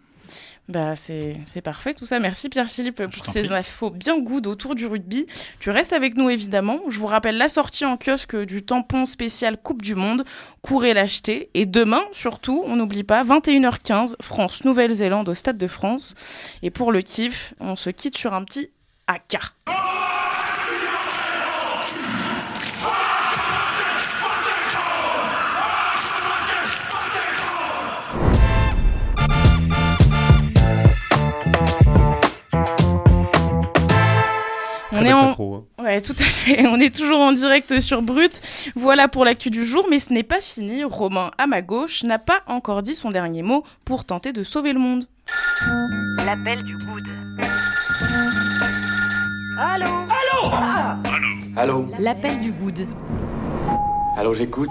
Bah, 0.72 0.96
c'est 0.96 1.62
parfait 1.62 1.94
tout 1.94 2.06
ça. 2.06 2.20
Merci 2.20 2.48
Pierre-Philippe 2.48 3.04
pour 3.08 3.26
ces 3.26 3.44
prie. 3.44 3.54
infos 3.54 3.90
bien 3.90 4.18
good 4.18 4.48
autour 4.48 4.74
du 4.74 4.86
rugby. 4.86 5.28
Tu 5.60 5.70
restes 5.70 5.92
avec 5.92 6.16
nous 6.16 6.30
évidemment. 6.30 6.80
Je 6.88 6.98
vous 6.98 7.08
rappelle 7.08 7.38
la 7.38 7.50
sortie 7.50 7.84
en 7.84 7.98
kiosque 7.98 8.38
du 8.38 8.64
tampon 8.64 9.06
spécial 9.06 9.58
Coupe 9.58 9.82
du 9.82 9.96
Monde. 9.96 10.24
Courez 10.62 10.94
l'acheter. 10.94 11.50
Et 11.56 11.66
demain, 11.66 12.04
surtout, 12.14 12.64
on 12.66 12.78
n'oublie 12.78 13.04
pas, 13.04 13.26
21h15, 13.26 14.16
France-Nouvelle-Zélande 14.22 15.28
au 15.28 15.34
Stade 15.34 15.58
de 15.58 15.68
France. 15.68 16.16
Et 16.64 16.70
pour 16.70 16.94
le 16.94 17.02
kiff, 17.02 17.54
on 17.60 17.76
se 17.76 17.90
quitte 17.90 18.18
sur 18.18 18.34
un 18.34 18.46
petit 18.46 18.70
AK. 19.08 19.40
On 35.02 35.06
est 35.06 35.08
belle 35.08 35.14
en... 35.16 35.28
synchro, 35.30 35.56
hein. 35.56 35.84
Ouais, 35.84 36.02
tout 36.02 36.16
à 36.18 36.24
fait. 36.24 36.66
On 36.68 36.80
est 36.80 36.94
toujours 36.94 37.20
en 37.20 37.32
direct 37.32 37.80
sur 37.80 38.02
Brut. 38.02 38.42
Voilà 38.76 39.08
pour 39.08 39.26
l'actu 39.26 39.50
du 39.50 39.66
jour, 39.66 39.88
mais 39.90 40.00
ce 40.00 40.14
n'est 40.14 40.24
pas 40.24 40.42
fini. 40.42 40.84
Romain, 40.84 41.32
à 41.38 41.48
ma 41.48 41.62
gauche, 41.62 42.04
n'a 42.04 42.20
pas 42.20 42.42
encore 42.48 42.84
dit 42.84 42.96
son 42.96 43.10
dernier 43.10 43.42
mot 43.42 43.64
pour 43.86 44.06
tenter 44.06 44.34
de 44.34 44.44
sauver 44.44 44.74
le 44.74 44.80
monde. 44.80 45.06
L'appel 46.26 46.64
du 46.64 46.74
good. 46.78 47.04
Allô 49.60 49.86
Allô 50.42 50.56
Allô 51.58 51.86
L'appel 52.00 52.40
du 52.40 52.52
good. 52.52 52.88
Allô, 54.18 54.34
j'écoute 54.34 54.70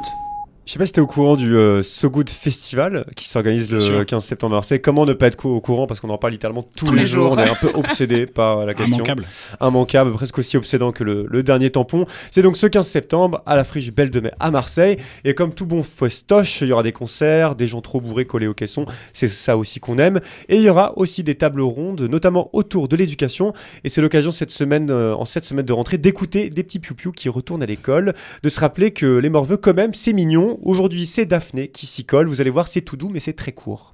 Je 0.71 0.75
sais 0.75 0.79
pas 0.79 0.87
si 0.87 0.93
t'es 0.93 1.00
au 1.00 1.09
courant 1.09 1.35
du 1.35 1.57
euh, 1.57 1.83
So 1.83 2.09
Good 2.11 2.31
Festival 2.31 3.05
qui 3.17 3.25
s'organise 3.29 3.73
le 3.73 3.79
Bien 3.79 3.87
sûr. 3.89 4.07
15 4.07 4.25
septembre 4.25 4.55
à 4.55 4.59
Marseille. 4.59 4.81
Comment 4.81 5.05
ne 5.05 5.15
pas 5.15 5.27
être 5.27 5.45
au 5.45 5.61
courant 5.61 5.89
parce 5.89 5.99
qu'on 5.99 6.11
en 6.11 6.17
parle 6.17 6.33
littéralement 6.33 6.62
tous, 6.62 6.87
Tous 6.87 6.95
les 6.95 7.00
les 7.00 7.07
jours. 7.09 7.33
jours. 7.33 7.33
On 7.33 7.39
est 7.39 7.50
un 7.50 7.57
peu 7.57 7.73
obsédé 7.75 8.27
par 8.29 8.65
la 8.67 8.75
question. 8.75 8.95
Immanquable. 8.99 9.25
Immanquable, 9.61 10.12
presque 10.12 10.39
aussi 10.39 10.57
obsédant 10.57 10.93
que 10.93 11.03
le, 11.03 11.27
le 11.29 11.43
dernier 11.43 11.71
tampon. 11.71 12.07
C'est 12.31 12.43
donc 12.43 12.57
ce 12.57 12.69
15 12.69 12.87
septembre 12.87 13.43
à 13.47 13.57
la 13.57 13.65
Friche 13.65 13.91
Belle 13.91 14.11
de 14.11 14.21
Mai 14.21 14.31
à 14.39 14.53
Marseille. 14.53 14.99
Et 15.25 15.35
comme 15.35 15.53
tout 15.53 15.67
bon 15.67 15.83
festoche, 15.83 16.61
il 16.61 16.69
y 16.69 16.73
aura 16.73 16.85
des 16.85 16.93
concerts, 16.93 17.57
des 17.57 17.67
gens 17.67 17.81
trop 17.81 18.00
bourrés 18.00 18.27
collés 18.27 18.47
au 18.47 18.55
caisson. 18.55 18.87
C'est 19.12 19.27
ça 19.27 19.57
aussi 19.57 19.81
qu'on 19.81 19.99
aime. 19.99 20.21
Et 20.49 20.55
il 20.55 20.62
y 20.62 20.71
aura 20.71 20.97
aussi 20.97 21.25
des 21.25 21.35
tables 21.35 21.62
rondes, 21.62 22.03
notamment 22.03 22.49
autour 22.53 22.87
de 22.87 22.95
l'éducation. 22.95 23.55
Et 23.83 23.89
c'est 23.89 24.03
l'occasion 24.03 24.31
cette 24.31 24.53
semaine, 24.53 24.93
euh, 24.93 25.17
en 25.17 25.25
cette 25.25 25.45
semaine 25.45 25.67
de 25.67 25.73
rentrée, 25.73 25.99
d'écouter 25.99 26.49
des 26.49 26.62
petits 26.62 26.79
piou 26.79 27.11
qui 27.11 27.29
retournent 27.29 27.65
à 27.65 27.67
l'école, 27.67 28.15
de 28.45 28.49
se 28.49 28.61
rappeler 28.61 28.93
que 28.93 29.17
les 29.19 29.31
morveux, 29.31 29.57
quand 29.57 29.75
même, 29.75 29.95
c'est 29.95 30.12
mignon. 30.12 30.59
Aujourd'hui, 30.62 31.07
c'est 31.07 31.25
Daphné 31.25 31.69
qui 31.69 31.87
s'y 31.87 32.05
colle. 32.05 32.29
Vous 32.29 32.43
allez 32.43 32.50
voir, 32.50 32.69
c'est 32.69 32.83
tout 32.83 32.97
doux, 32.97 33.09
mais 33.09 33.21
c'est 33.21 33.33
très 33.33 33.52
court. 33.52 33.93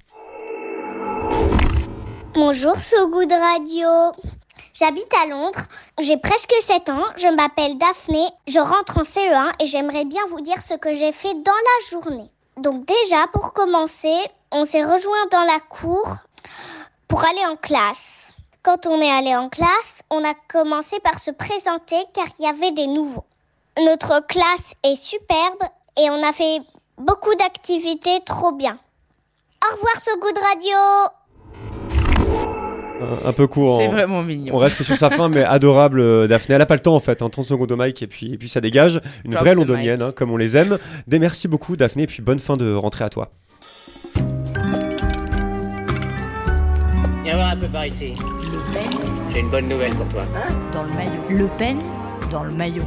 Bonjour 2.33 2.75
So 2.75 3.07
Good 3.07 3.31
Radio. 3.31 3.87
J'habite 4.73 5.11
à 5.23 5.27
Londres, 5.27 5.61
j'ai 5.99 6.17
presque 6.17 6.53
7 6.61 6.89
ans, 6.89 7.05
je 7.17 7.33
m'appelle 7.35 7.77
Daphné, 7.79 8.23
je 8.47 8.59
rentre 8.59 8.99
en 8.99 9.01
CE1 9.01 9.53
et 9.59 9.65
j'aimerais 9.65 10.05
bien 10.05 10.21
vous 10.29 10.41
dire 10.41 10.61
ce 10.61 10.75
que 10.75 10.93
j'ai 10.93 11.11
fait 11.13 11.33
dans 11.33 11.51
la 11.51 11.89
journée. 11.89 12.29
Donc 12.57 12.85
déjà, 12.85 13.25
pour 13.33 13.53
commencer, 13.53 14.15
on 14.51 14.65
s'est 14.65 14.83
rejoint 14.83 15.25
dans 15.31 15.43
la 15.45 15.59
cour 15.59 16.17
pour 17.07 17.23
aller 17.23 17.45
en 17.49 17.55
classe. 17.55 18.33
Quand 18.61 18.85
on 18.85 19.01
est 19.01 19.09
allé 19.09 19.35
en 19.35 19.49
classe, 19.49 20.03
on 20.11 20.23
a 20.23 20.33
commencé 20.47 20.99
par 20.99 21.17
se 21.19 21.31
présenter 21.31 21.97
car 22.13 22.27
il 22.37 22.45
y 22.45 22.47
avait 22.47 22.71
des 22.71 22.87
nouveaux. 22.87 23.25
Notre 23.83 24.19
classe 24.27 24.73
est 24.83 24.95
superbe 24.95 25.63
et 25.97 26.09
on 26.09 26.27
a 26.27 26.31
fait 26.33 26.59
beaucoup 26.97 27.33
d'activités 27.35 28.19
trop 28.25 28.51
bien. 28.53 28.77
Au 29.63 29.75
revoir 29.75 29.93
So 30.01 30.11
Good 30.19 30.37
Radio 30.37 30.77
Un, 33.25 33.29
un 33.29 33.33
peu 33.33 33.47
court. 33.47 33.79
C'est 33.79 33.87
hein. 33.87 33.91
vraiment 33.91 34.23
mignon. 34.23 34.55
On 34.55 34.57
reste 34.57 34.83
sur 34.83 34.95
sa 34.95 35.09
fin, 35.09 35.29
mais 35.29 35.43
adorable, 35.43 35.99
euh, 35.99 36.27
Daphné. 36.27 36.55
Elle 36.55 36.61
a 36.61 36.65
pas 36.65 36.75
le 36.75 36.81
temps, 36.81 36.95
en 36.95 36.99
fait. 36.99 37.21
hein. 37.21 37.29
30 37.29 37.45
secondes 37.45 37.71
au 37.71 37.77
mic, 37.77 38.01
et 38.01 38.07
puis, 38.07 38.33
et 38.33 38.37
puis 38.37 38.49
ça 38.49 38.61
dégage. 38.61 39.01
Une 39.25 39.31
Drop 39.31 39.43
vraie 39.43 39.55
londonienne, 39.55 40.01
hein, 40.01 40.09
comme 40.15 40.31
on 40.31 40.37
les 40.37 40.55
aime. 40.57 40.77
Des 41.07 41.19
merci 41.19 41.47
beaucoup, 41.47 41.75
Daphné, 41.75 42.03
et 42.03 42.07
puis 42.07 42.21
bonne 42.21 42.39
fin 42.39 42.57
de 42.57 42.73
rentrée 42.73 43.03
à 43.05 43.09
toi. 43.09 43.31
Viens 47.23 47.35
voir 47.35 47.49
un 47.51 47.57
peu 47.57 47.67
par 47.67 47.85
ici. 47.85 48.13
Le 48.15 48.73
Pen 48.73 49.11
J'ai 49.33 49.39
une 49.41 49.49
bonne 49.49 49.67
nouvelle 49.67 49.93
pour 49.95 50.07
toi. 50.09 50.23
dans 50.71 50.83
le 50.83 50.89
maillot. 50.89 51.23
Le 51.29 51.47
Pen? 51.57 51.79
Dans 52.31 52.43
le 52.43 52.51
maillot. 52.51 52.83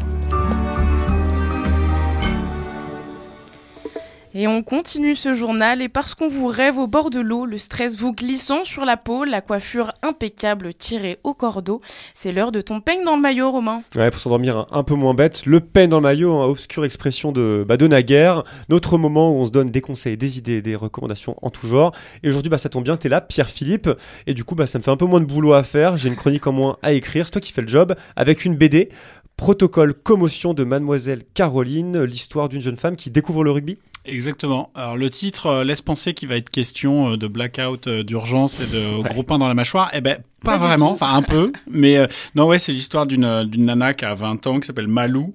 Et 4.32 4.46
on 4.46 4.62
continue 4.62 5.16
ce 5.16 5.34
journal 5.34 5.82
et 5.82 5.88
parce 5.88 6.14
qu'on 6.14 6.28
vous 6.28 6.46
rêve 6.46 6.78
au 6.78 6.86
bord 6.86 7.10
de 7.10 7.18
l'eau, 7.18 7.46
le 7.46 7.58
stress 7.58 7.98
vous 7.98 8.12
glissant 8.12 8.62
sur 8.62 8.84
la 8.84 8.96
peau, 8.96 9.24
la 9.24 9.40
coiffure 9.40 9.92
impeccable 10.02 10.72
tirée 10.72 11.18
au 11.24 11.34
cordeau, 11.34 11.80
c'est 12.14 12.30
l'heure 12.30 12.52
de 12.52 12.60
ton 12.60 12.80
peigne 12.80 13.02
dans 13.04 13.16
le 13.16 13.22
maillot, 13.22 13.50
Romain. 13.50 13.82
Ouais, 13.96 14.08
pour 14.08 14.20
s'endormir 14.20 14.66
un, 14.70 14.84
peu 14.84 14.94
moins 14.94 15.14
bête, 15.14 15.46
le 15.46 15.58
peine 15.58 15.90
dans 15.90 15.96
le 15.96 16.04
maillot, 16.04 16.32
hein, 16.32 16.44
obscure 16.44 16.84
expression 16.84 17.32
de, 17.32 17.64
bah, 17.66 17.76
de 17.76 17.88
naguère, 17.88 18.44
notre 18.68 18.98
moment 18.98 19.32
où 19.32 19.40
on 19.40 19.46
se 19.46 19.50
donne 19.50 19.68
des 19.68 19.80
conseils, 19.80 20.16
des 20.16 20.38
idées, 20.38 20.62
des 20.62 20.76
recommandations 20.76 21.34
en 21.42 21.50
tout 21.50 21.66
genre. 21.66 21.92
Et 22.22 22.28
aujourd'hui, 22.28 22.50
bah, 22.50 22.58
ça 22.58 22.68
tombe 22.68 22.84
bien, 22.84 22.96
t'es 22.96 23.08
là, 23.08 23.20
Pierre-Philippe, 23.20 23.90
et 24.28 24.34
du 24.34 24.44
coup, 24.44 24.54
bah, 24.54 24.68
ça 24.68 24.78
me 24.78 24.84
fait 24.84 24.92
un 24.92 24.96
peu 24.96 25.06
moins 25.06 25.20
de 25.20 25.26
boulot 25.26 25.54
à 25.54 25.64
faire, 25.64 25.96
j'ai 25.96 26.08
une 26.08 26.14
chronique 26.14 26.46
en 26.46 26.52
moins 26.52 26.76
à 26.82 26.92
écrire, 26.92 27.26
c'est 27.26 27.32
toi 27.32 27.40
qui 27.40 27.50
fais 27.50 27.62
le 27.62 27.68
job, 27.68 27.96
avec 28.14 28.44
une 28.44 28.54
BD, 28.54 28.90
Protocole 29.36 29.94
commotion 29.94 30.52
de 30.52 30.64
Mademoiselle 30.64 31.22
Caroline, 31.34 32.02
l'histoire 32.04 32.50
d'une 32.50 32.60
jeune 32.60 32.76
femme 32.76 32.94
qui 32.94 33.10
découvre 33.10 33.42
le 33.42 33.50
rugby. 33.50 33.78
Exactement. 34.04 34.70
Alors 34.74 34.96
le 34.96 35.10
titre 35.10 35.46
euh, 35.46 35.64
laisse 35.64 35.82
penser 35.82 36.14
qu'il 36.14 36.28
va 36.28 36.36
être 36.36 36.50
question 36.50 37.12
euh, 37.12 37.16
de 37.16 37.28
blackout, 37.28 37.86
euh, 37.86 38.02
d'urgence 38.02 38.58
et 38.60 38.66
de 38.66 39.02
gros 39.08 39.22
pain 39.22 39.38
dans 39.38 39.48
la 39.48 39.54
mâchoire. 39.54 39.90
Eh 39.92 40.00
ben 40.00 40.18
pas, 40.44 40.56
vraiment, 40.56 40.92
enfin 40.92 41.14
un 41.14 41.22
peu, 41.22 41.52
mais 41.70 41.96
euh, 41.98 42.06
non 42.34 42.46
ouais 42.46 42.58
c'est 42.58 42.72
l'histoire 42.72 43.06
d'une 43.06 43.24
euh, 43.24 43.44
d'une 43.44 43.64
nana 43.66 43.94
qui 43.94 44.04
a 44.04 44.14
20 44.14 44.46
ans 44.46 44.60
qui 44.60 44.66
s'appelle 44.66 44.86
Malou 44.88 45.32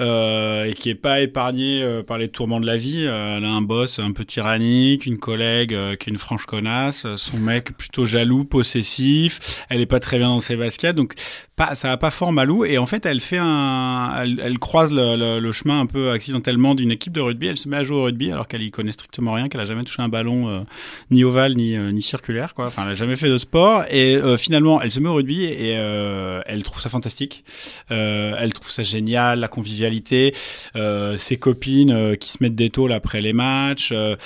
euh, 0.00 0.64
et 0.64 0.74
qui 0.74 0.90
est 0.90 0.94
pas 0.94 1.20
épargnée 1.20 1.82
euh, 1.82 2.02
par 2.02 2.18
les 2.18 2.28
tourments 2.28 2.60
de 2.60 2.66
la 2.66 2.76
vie. 2.76 3.04
Elle 3.04 3.44
a 3.44 3.48
un 3.50 3.62
boss 3.62 3.98
un 3.98 4.12
peu 4.12 4.24
tyrannique, 4.24 5.06
une 5.06 5.18
collègue 5.18 5.70
qui 5.98 6.08
est 6.08 6.12
une 6.12 6.18
franche 6.18 6.46
connasse, 6.46 7.06
son 7.16 7.38
mec 7.38 7.76
plutôt 7.76 8.06
jaloux, 8.06 8.44
possessif. 8.44 9.64
Elle 9.68 9.80
est 9.80 9.86
pas 9.86 10.00
très 10.00 10.18
bien 10.18 10.28
dans 10.28 10.40
ses 10.40 10.56
baskets, 10.56 10.96
donc 10.96 11.12
pas 11.56 11.74
ça 11.74 11.88
va 11.88 11.96
pas 11.96 12.10
fort 12.10 12.32
Malou 12.32 12.64
et 12.64 12.76
en 12.78 12.86
fait 12.86 13.06
elle 13.06 13.20
fait 13.20 13.38
un, 13.40 14.12
elle, 14.22 14.40
elle 14.44 14.58
croise 14.58 14.92
le, 14.92 15.16
le- 15.16 15.40
le 15.40 15.52
chemin 15.52 15.80
un 15.80 15.86
peu 15.86 16.10
accidentellement 16.10 16.74
d'une 16.74 16.90
équipe 16.90 17.12
de 17.12 17.20
rugby. 17.20 17.46
Elle 17.48 17.56
se 17.56 17.68
met 17.68 17.76
à 17.78 17.84
jouer 17.84 17.96
au 17.96 18.02
rugby 18.04 18.30
alors 18.30 18.46
qu'elle 18.48 18.62
y 18.62 18.70
connaît 18.70 18.92
strictement 18.92 19.32
rien, 19.32 19.48
qu'elle 19.48 19.60
a 19.60 19.64
jamais 19.64 19.84
touché 19.84 20.02
un 20.02 20.08
ballon 20.08 20.64
ni 21.10 21.24
ovale 21.24 21.54
ni 21.54 21.76
ni 21.78 22.02
circulaire 22.02 22.54
quoi. 22.54 22.66
Enfin 22.66 22.82
elle 22.84 22.92
a 22.92 22.94
jamais 22.94 23.16
fait 23.16 23.28
de 23.30 23.38
sport 23.38 23.84
et 23.90 24.16
euh, 24.16 24.36
finalement 24.46 24.80
elle 24.80 24.92
se 24.92 25.00
met 25.00 25.08
au 25.08 25.14
rugby 25.14 25.42
et 25.42 25.76
euh, 25.76 26.40
elle 26.46 26.62
trouve 26.62 26.80
ça 26.80 26.88
fantastique. 26.88 27.44
Euh, 27.90 28.36
elle 28.38 28.52
trouve 28.52 28.70
ça 28.70 28.84
génial, 28.84 29.40
la 29.40 29.48
convivialité, 29.48 30.34
euh, 30.76 31.18
ses 31.18 31.36
copines 31.36 31.90
euh, 31.90 32.14
qui 32.14 32.30
se 32.30 32.38
mettent 32.42 32.54
des 32.54 32.70
tôles 32.70 32.92
après 32.92 33.20
les 33.20 33.32
matchs. 33.32 33.90
euh, 33.92 34.16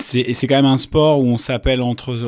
c'est 0.00 0.20
et 0.20 0.34
c'est 0.34 0.48
quand 0.48 0.56
même 0.56 0.64
un 0.64 0.76
sport 0.76 1.20
où 1.20 1.26
on 1.26 1.38
s'appelle 1.38 1.82
entre 1.82 2.20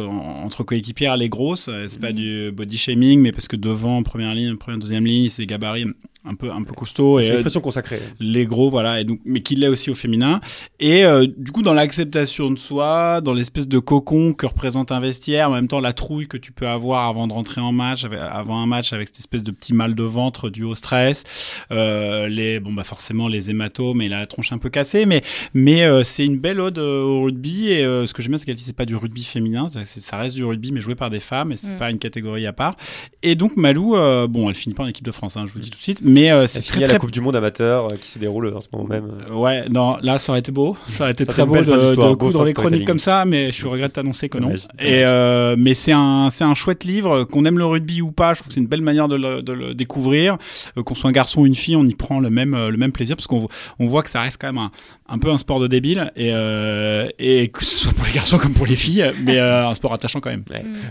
entre 0.45 0.63
coéquipières 0.63 1.17
les 1.17 1.29
grosses. 1.29 1.69
C'est 1.89 2.01
pas 2.01 2.13
du 2.13 2.53
body 2.53 2.79
shaming, 2.79 3.21
mais 3.21 3.33
parce 3.33 3.49
que 3.49 3.57
devant 3.57 4.03
première 4.05 4.33
ligne, 4.33 4.57
première 4.57 4.79
deuxième 4.79 5.05
ligne, 5.05 5.29
c'est 5.29 5.43
des 5.43 5.47
gabarits 5.47 5.87
un 6.29 6.35
peu 6.35 6.51
un 6.51 6.63
peu 6.63 6.73
costaud. 6.73 7.21
Et, 7.21 7.27
une 7.27 7.33
expression 7.35 7.61
consacrée. 7.61 8.01
Les 8.21 8.47
gros, 8.47 8.71
voilà, 8.71 9.01
et 9.01 9.05
donc, 9.05 9.21
mais 9.25 9.41
qui 9.43 9.55
l'est 9.57 9.69
aussi 9.69 9.91
au 9.91 9.95
féminin. 9.95 10.41
Et 10.81 11.05
euh, 11.05 11.27
du 11.37 11.53
coup, 11.53 11.63
dans 11.63 11.73
l'acceptation 11.75 12.51
de 12.51 12.59
soi, 12.59 13.21
dans 13.21 13.33
l'espèce 13.35 13.69
de 13.69 13.79
cocon 13.79 14.33
que 14.33 14.47
représente 14.47 14.93
un 14.93 15.01
vestiaire, 15.01 15.51
en 15.51 15.55
même 15.55 15.69
temps 15.69 15.81
la 15.81 15.93
trouille 15.93 16.27
que 16.29 16.37
tu 16.37 16.53
peux 16.53 16.67
avoir 16.69 17.07
avant 17.09 17.27
de 17.27 17.33
rentrer 17.33 17.61
en 17.61 17.73
match, 17.73 18.05
avec- 18.05 18.19
avant 18.21 18.61
un 18.61 18.67
match, 18.67 18.93
avec 18.93 19.09
cette 19.09 19.19
espèce 19.21 19.43
de 19.45 19.51
petit 19.51 19.73
mal 19.75 19.95
de 19.95 20.03
ventre 20.03 20.51
dû 20.51 20.65
au 20.65 20.75
stress, 20.75 21.25
euh, 21.73 22.29
les 22.29 22.61
bon 22.61 22.73
bah 22.73 22.85
forcément 22.85 23.29
les 23.29 23.51
hématomes 23.51 24.01
et 24.03 24.09
la 24.09 24.27
tronche 24.27 24.53
un 24.53 24.59
peu 24.59 24.71
cassée, 24.71 25.07
mais 25.07 25.23
mais 25.55 25.85
euh, 25.85 26.03
c'est 26.05 26.25
une 26.25 26.39
belle 26.39 26.61
ode 26.61 26.79
euh, 26.79 27.03
au 27.03 27.23
rugby. 27.23 27.69
Et 27.69 27.85
euh, 27.85 28.07
ce 28.07 28.15
que 28.15 28.23
j'aime 28.23 28.31
bien, 28.33 28.39
c'est 28.39 28.47
qu'elle 28.47 28.57
dit 28.57 28.63
c'est 28.65 28.73
pas 28.77 28.87
du 28.87 28.97
rugby 28.97 29.23
féminin, 29.25 29.67
ça 29.69 30.17
reste 30.17 30.37
du 30.37 30.45
rugby 30.45 30.73
mais 30.73 30.81
joué 30.81 30.95
par 30.95 31.11
des 31.11 31.21
femmes 31.21 31.53
et 31.53 31.57
c'est 31.57 31.67
Mm. 31.67 31.79
pas 31.79 31.91
une 31.91 31.99
catégorie 31.99 32.47
à 32.47 32.53
part. 32.53 32.77
Et 33.23 33.35
donc 33.35 33.57
Malou, 33.57 33.97
euh, 33.97 34.27
bon, 34.27 34.49
elle 34.49 34.55
finit 34.55 34.75
pas 34.75 34.85
en 34.85 34.87
équipe 34.87 35.05
de 35.05 35.11
France, 35.13 35.37
hein, 35.37 35.45
je 35.47 35.53
vous 35.53 35.59
le 35.59 35.65
dis 35.65 35.71
tout 35.71 35.79
de 35.79 35.83
suite, 35.83 36.01
mais 36.03 36.16
euh, 36.31 36.47
c'est 36.47 36.63
très 36.63 36.81
très 36.83 36.93
la 36.95 36.99
Coupe 36.99 37.11
du 37.11 37.21
Monde 37.21 37.37
amateur 37.37 37.87
euh, 37.87 37.97
qui 38.01 38.09
se 38.09 38.19
déroule 38.19 38.53
en 38.55 38.61
ce 38.61 38.69
moment 38.73 38.89
même. 38.89 39.11
euh, 39.31 39.35
Ouais, 39.35 39.69
non, 39.69 39.97
là 40.03 40.19
ça 40.19 40.33
aurait 40.33 40.41
été 40.41 40.53
beau, 40.53 40.77
ça 40.89 41.05
aurait 41.05 41.13
été 41.13 41.25
Ça 41.25 41.31
très 41.33 41.45
beau 41.47 41.57
de, 41.57 42.15
coudre 42.15 42.45
les 42.45 42.53
chroniques 42.55 42.87
comme 42.87 42.99
ça, 42.99 43.25
mais 43.25 43.49
je 43.49 43.53
suis 43.53 43.69
regret 43.69 43.89
de 43.89 43.93
t'annoncer 43.93 44.29
que 44.29 44.39
non. 44.39 44.51
Et 44.81 45.05
euh, 45.05 45.55
mais 45.59 45.75
c'est 45.75 45.93
un 45.93 46.29
c'est 46.31 46.45
un 46.45 46.55
chouette 46.55 46.85
livre, 46.85 47.25
qu'on 47.25 47.45
aime 47.45 47.59
le 47.59 47.65
rugby 47.67 48.03
ou 48.03 48.13
pas, 48.13 48.33
je 48.35 48.39
trouve 48.41 48.49
que 48.49 48.55
c'est 48.55 48.61
une 48.61 48.67
belle 48.67 48.83
manière 48.83 49.09
de 49.09 49.17
le, 49.17 49.43
de 49.43 49.53
le 49.53 49.75
découvrir. 49.75 50.37
Qu'on 50.85 50.95
soit 50.95 51.11
un 51.11 51.13
garçon 51.13 51.43
ou 51.43 51.47
une 51.47 51.55
fille, 51.55 51.77
on 51.77 51.85
y 51.87 51.95
prend 51.95 52.21
le 52.21 52.31
même 52.31 52.57
le 52.69 52.77
même 52.77 52.93
plaisir 52.93 53.17
parce 53.17 53.27
qu'on 53.27 53.41
vo- 53.41 53.49
on 53.79 53.87
voit 53.87 54.03
que 54.03 54.11
ça 54.11 54.21
reste 54.21 54.39
quand 54.41 54.49
même 54.53 54.59
un, 54.59 54.71
un 55.09 55.19
peu 55.19 55.31
un 55.31 55.39
sport 55.39 55.61
de 55.61 55.67
débile 55.67 56.13
et 56.17 56.31
euh, 56.33 57.09
et 57.19 57.49
que 57.49 57.65
ce 57.65 57.77
soit 57.77 57.93
pour 57.93 58.05
les 58.07 58.13
garçons 58.13 58.39
comme 58.39 58.55
pour 58.55 58.67
les 58.67 58.77
filles, 58.77 59.13
mais 59.23 59.39
euh, 59.39 59.69
un 59.69 59.75
sport 59.75 59.93
attachant 59.93 60.21
quand 60.21 60.31
même. 60.31 60.45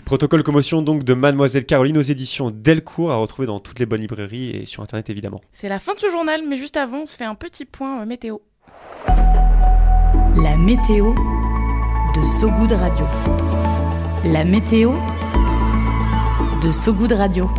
Protocole 0.04 0.42
commotion 0.42 0.82
donc 0.82 1.04
de 1.04 1.14
Mademoiselle 1.14 1.64
Caroline 1.64 1.98
aux 1.98 2.02
éditions 2.02 2.50
Delcourt 2.50 3.12
à 3.12 3.16
retrouver 3.16 3.46
dans 3.46 3.60
toutes 3.60 3.78
les 3.78 3.86
bonnes 3.86 4.00
librairies 4.00 4.50
et 4.50 4.66
sur 4.66 4.82
internet 4.82 5.10
évidemment. 5.10 5.40
C'est 5.52 5.68
la 5.68 5.78
fin 5.78 5.94
de 5.94 6.00
ce 6.00 6.10
journal, 6.10 6.42
mais 6.48 6.56
juste 6.56 6.76
avant, 6.76 7.02
on 7.02 7.06
se 7.06 7.16
fait 7.16 7.24
un 7.24 7.34
petit 7.34 7.64
point 7.64 8.02
euh, 8.02 8.06
météo. 8.06 8.38
La 10.42 10.56
météo 10.56 11.14
de 11.14 12.24
Sogoud 12.24 12.72
Radio. 12.72 13.06
La 14.24 14.44
météo 14.44 14.92
de 16.62 16.70
Sogoud 16.70 17.12
Radio. 17.12 17.50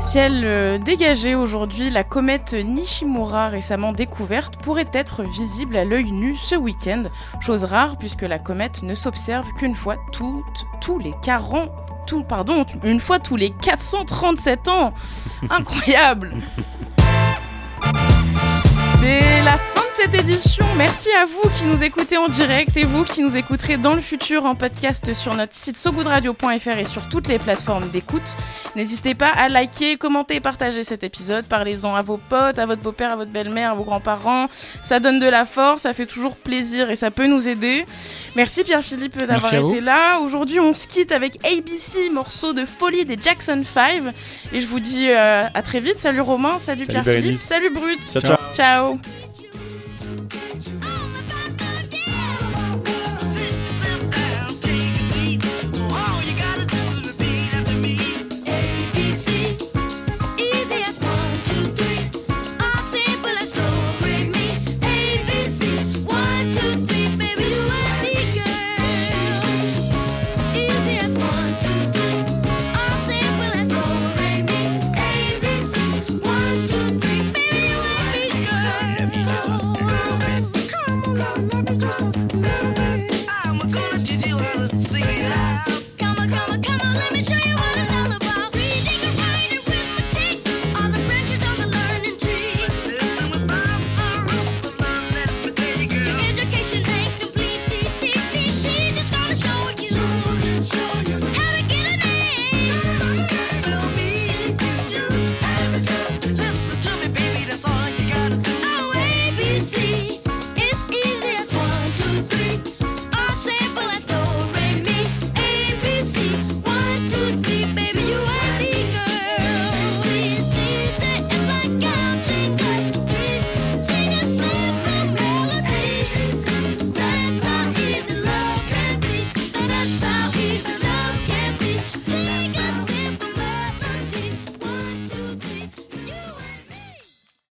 Ciel 0.00 0.42
euh, 0.44 0.78
dégagé 0.78 1.34
aujourd'hui, 1.34 1.90
la 1.90 2.02
comète 2.02 2.54
Nishimura 2.54 3.48
récemment 3.48 3.92
découverte 3.92 4.56
pourrait 4.56 4.88
être 4.92 5.22
visible 5.22 5.76
à 5.76 5.84
l'œil 5.84 6.10
nu 6.10 6.36
ce 6.36 6.56
week-end, 6.56 7.04
chose 7.40 7.64
rare 7.64 7.96
puisque 7.98 8.22
la 8.22 8.38
comète 8.38 8.82
ne 8.82 8.94
s'observe 8.94 9.46
qu'une 9.58 9.74
fois 9.74 9.96
toutes, 10.10 10.66
tous 10.80 10.98
les 10.98 11.14
40, 11.22 11.70
tout, 12.06 12.24
pardon, 12.24 12.64
une 12.82 12.98
fois 12.98 13.20
tous 13.20 13.36
les 13.36 13.50
437 13.50 14.68
ans. 14.68 14.94
Incroyable. 15.50 16.34
C'est 18.98 19.42
la 19.44 19.58
cette 20.02 20.14
édition. 20.14 20.64
Merci 20.78 21.10
à 21.12 21.26
vous 21.26 21.50
qui 21.58 21.64
nous 21.64 21.84
écoutez 21.84 22.16
en 22.16 22.28
direct 22.28 22.74
et 22.78 22.84
vous 22.84 23.04
qui 23.04 23.22
nous 23.22 23.36
écouterez 23.36 23.76
dans 23.76 23.92
le 23.92 24.00
futur 24.00 24.46
en 24.46 24.54
podcast 24.54 25.12
sur 25.12 25.34
notre 25.34 25.52
site 25.54 25.76
sogoodradio.fr 25.76 26.78
et 26.78 26.86
sur 26.86 27.06
toutes 27.10 27.28
les 27.28 27.38
plateformes 27.38 27.86
d'écoute. 27.90 28.34
N'hésitez 28.76 29.14
pas 29.14 29.28
à 29.28 29.50
liker, 29.50 29.98
commenter 29.98 30.36
et 30.36 30.40
partager 30.40 30.84
cet 30.84 31.04
épisode. 31.04 31.44
Parlez-en 31.44 31.94
à 31.94 32.00
vos 32.00 32.16
potes, 32.16 32.58
à 32.58 32.64
votre 32.64 32.80
beau-père, 32.80 33.12
à 33.12 33.16
votre 33.16 33.30
belle-mère, 33.30 33.72
à 33.72 33.74
vos 33.74 33.84
grands-parents. 33.84 34.48
Ça 34.82 35.00
donne 35.00 35.18
de 35.18 35.28
la 35.28 35.44
force, 35.44 35.82
ça 35.82 35.92
fait 35.92 36.06
toujours 36.06 36.36
plaisir 36.36 36.90
et 36.90 36.96
ça 36.96 37.10
peut 37.10 37.26
nous 37.26 37.46
aider. 37.46 37.84
Merci 38.36 38.64
Pierre-Philippe 38.64 39.18
d'avoir 39.18 39.52
été 39.52 39.82
là. 39.82 40.18
Aujourd'hui, 40.20 40.60
on 40.60 40.72
se 40.72 40.86
quitte 40.86 41.12
avec 41.12 41.44
ABC, 41.44 42.08
morceau 42.08 42.54
de 42.54 42.64
folie 42.64 43.04
des 43.04 43.18
Jackson 43.20 43.62
5. 43.70 44.14
Et 44.54 44.60
je 44.60 44.66
vous 44.66 44.80
dis 44.80 45.10
euh, 45.10 45.46
à 45.52 45.62
très 45.62 45.80
vite. 45.80 45.98
Salut 45.98 46.22
Romain, 46.22 46.58
salut, 46.58 46.86
Salut 46.86 47.02
Pierre-Philippe, 47.02 47.38
salut 47.38 47.70
Brut. 47.70 48.00
Ciao, 48.00 48.22
ciao. 48.22 48.38
ciao. 48.54 49.00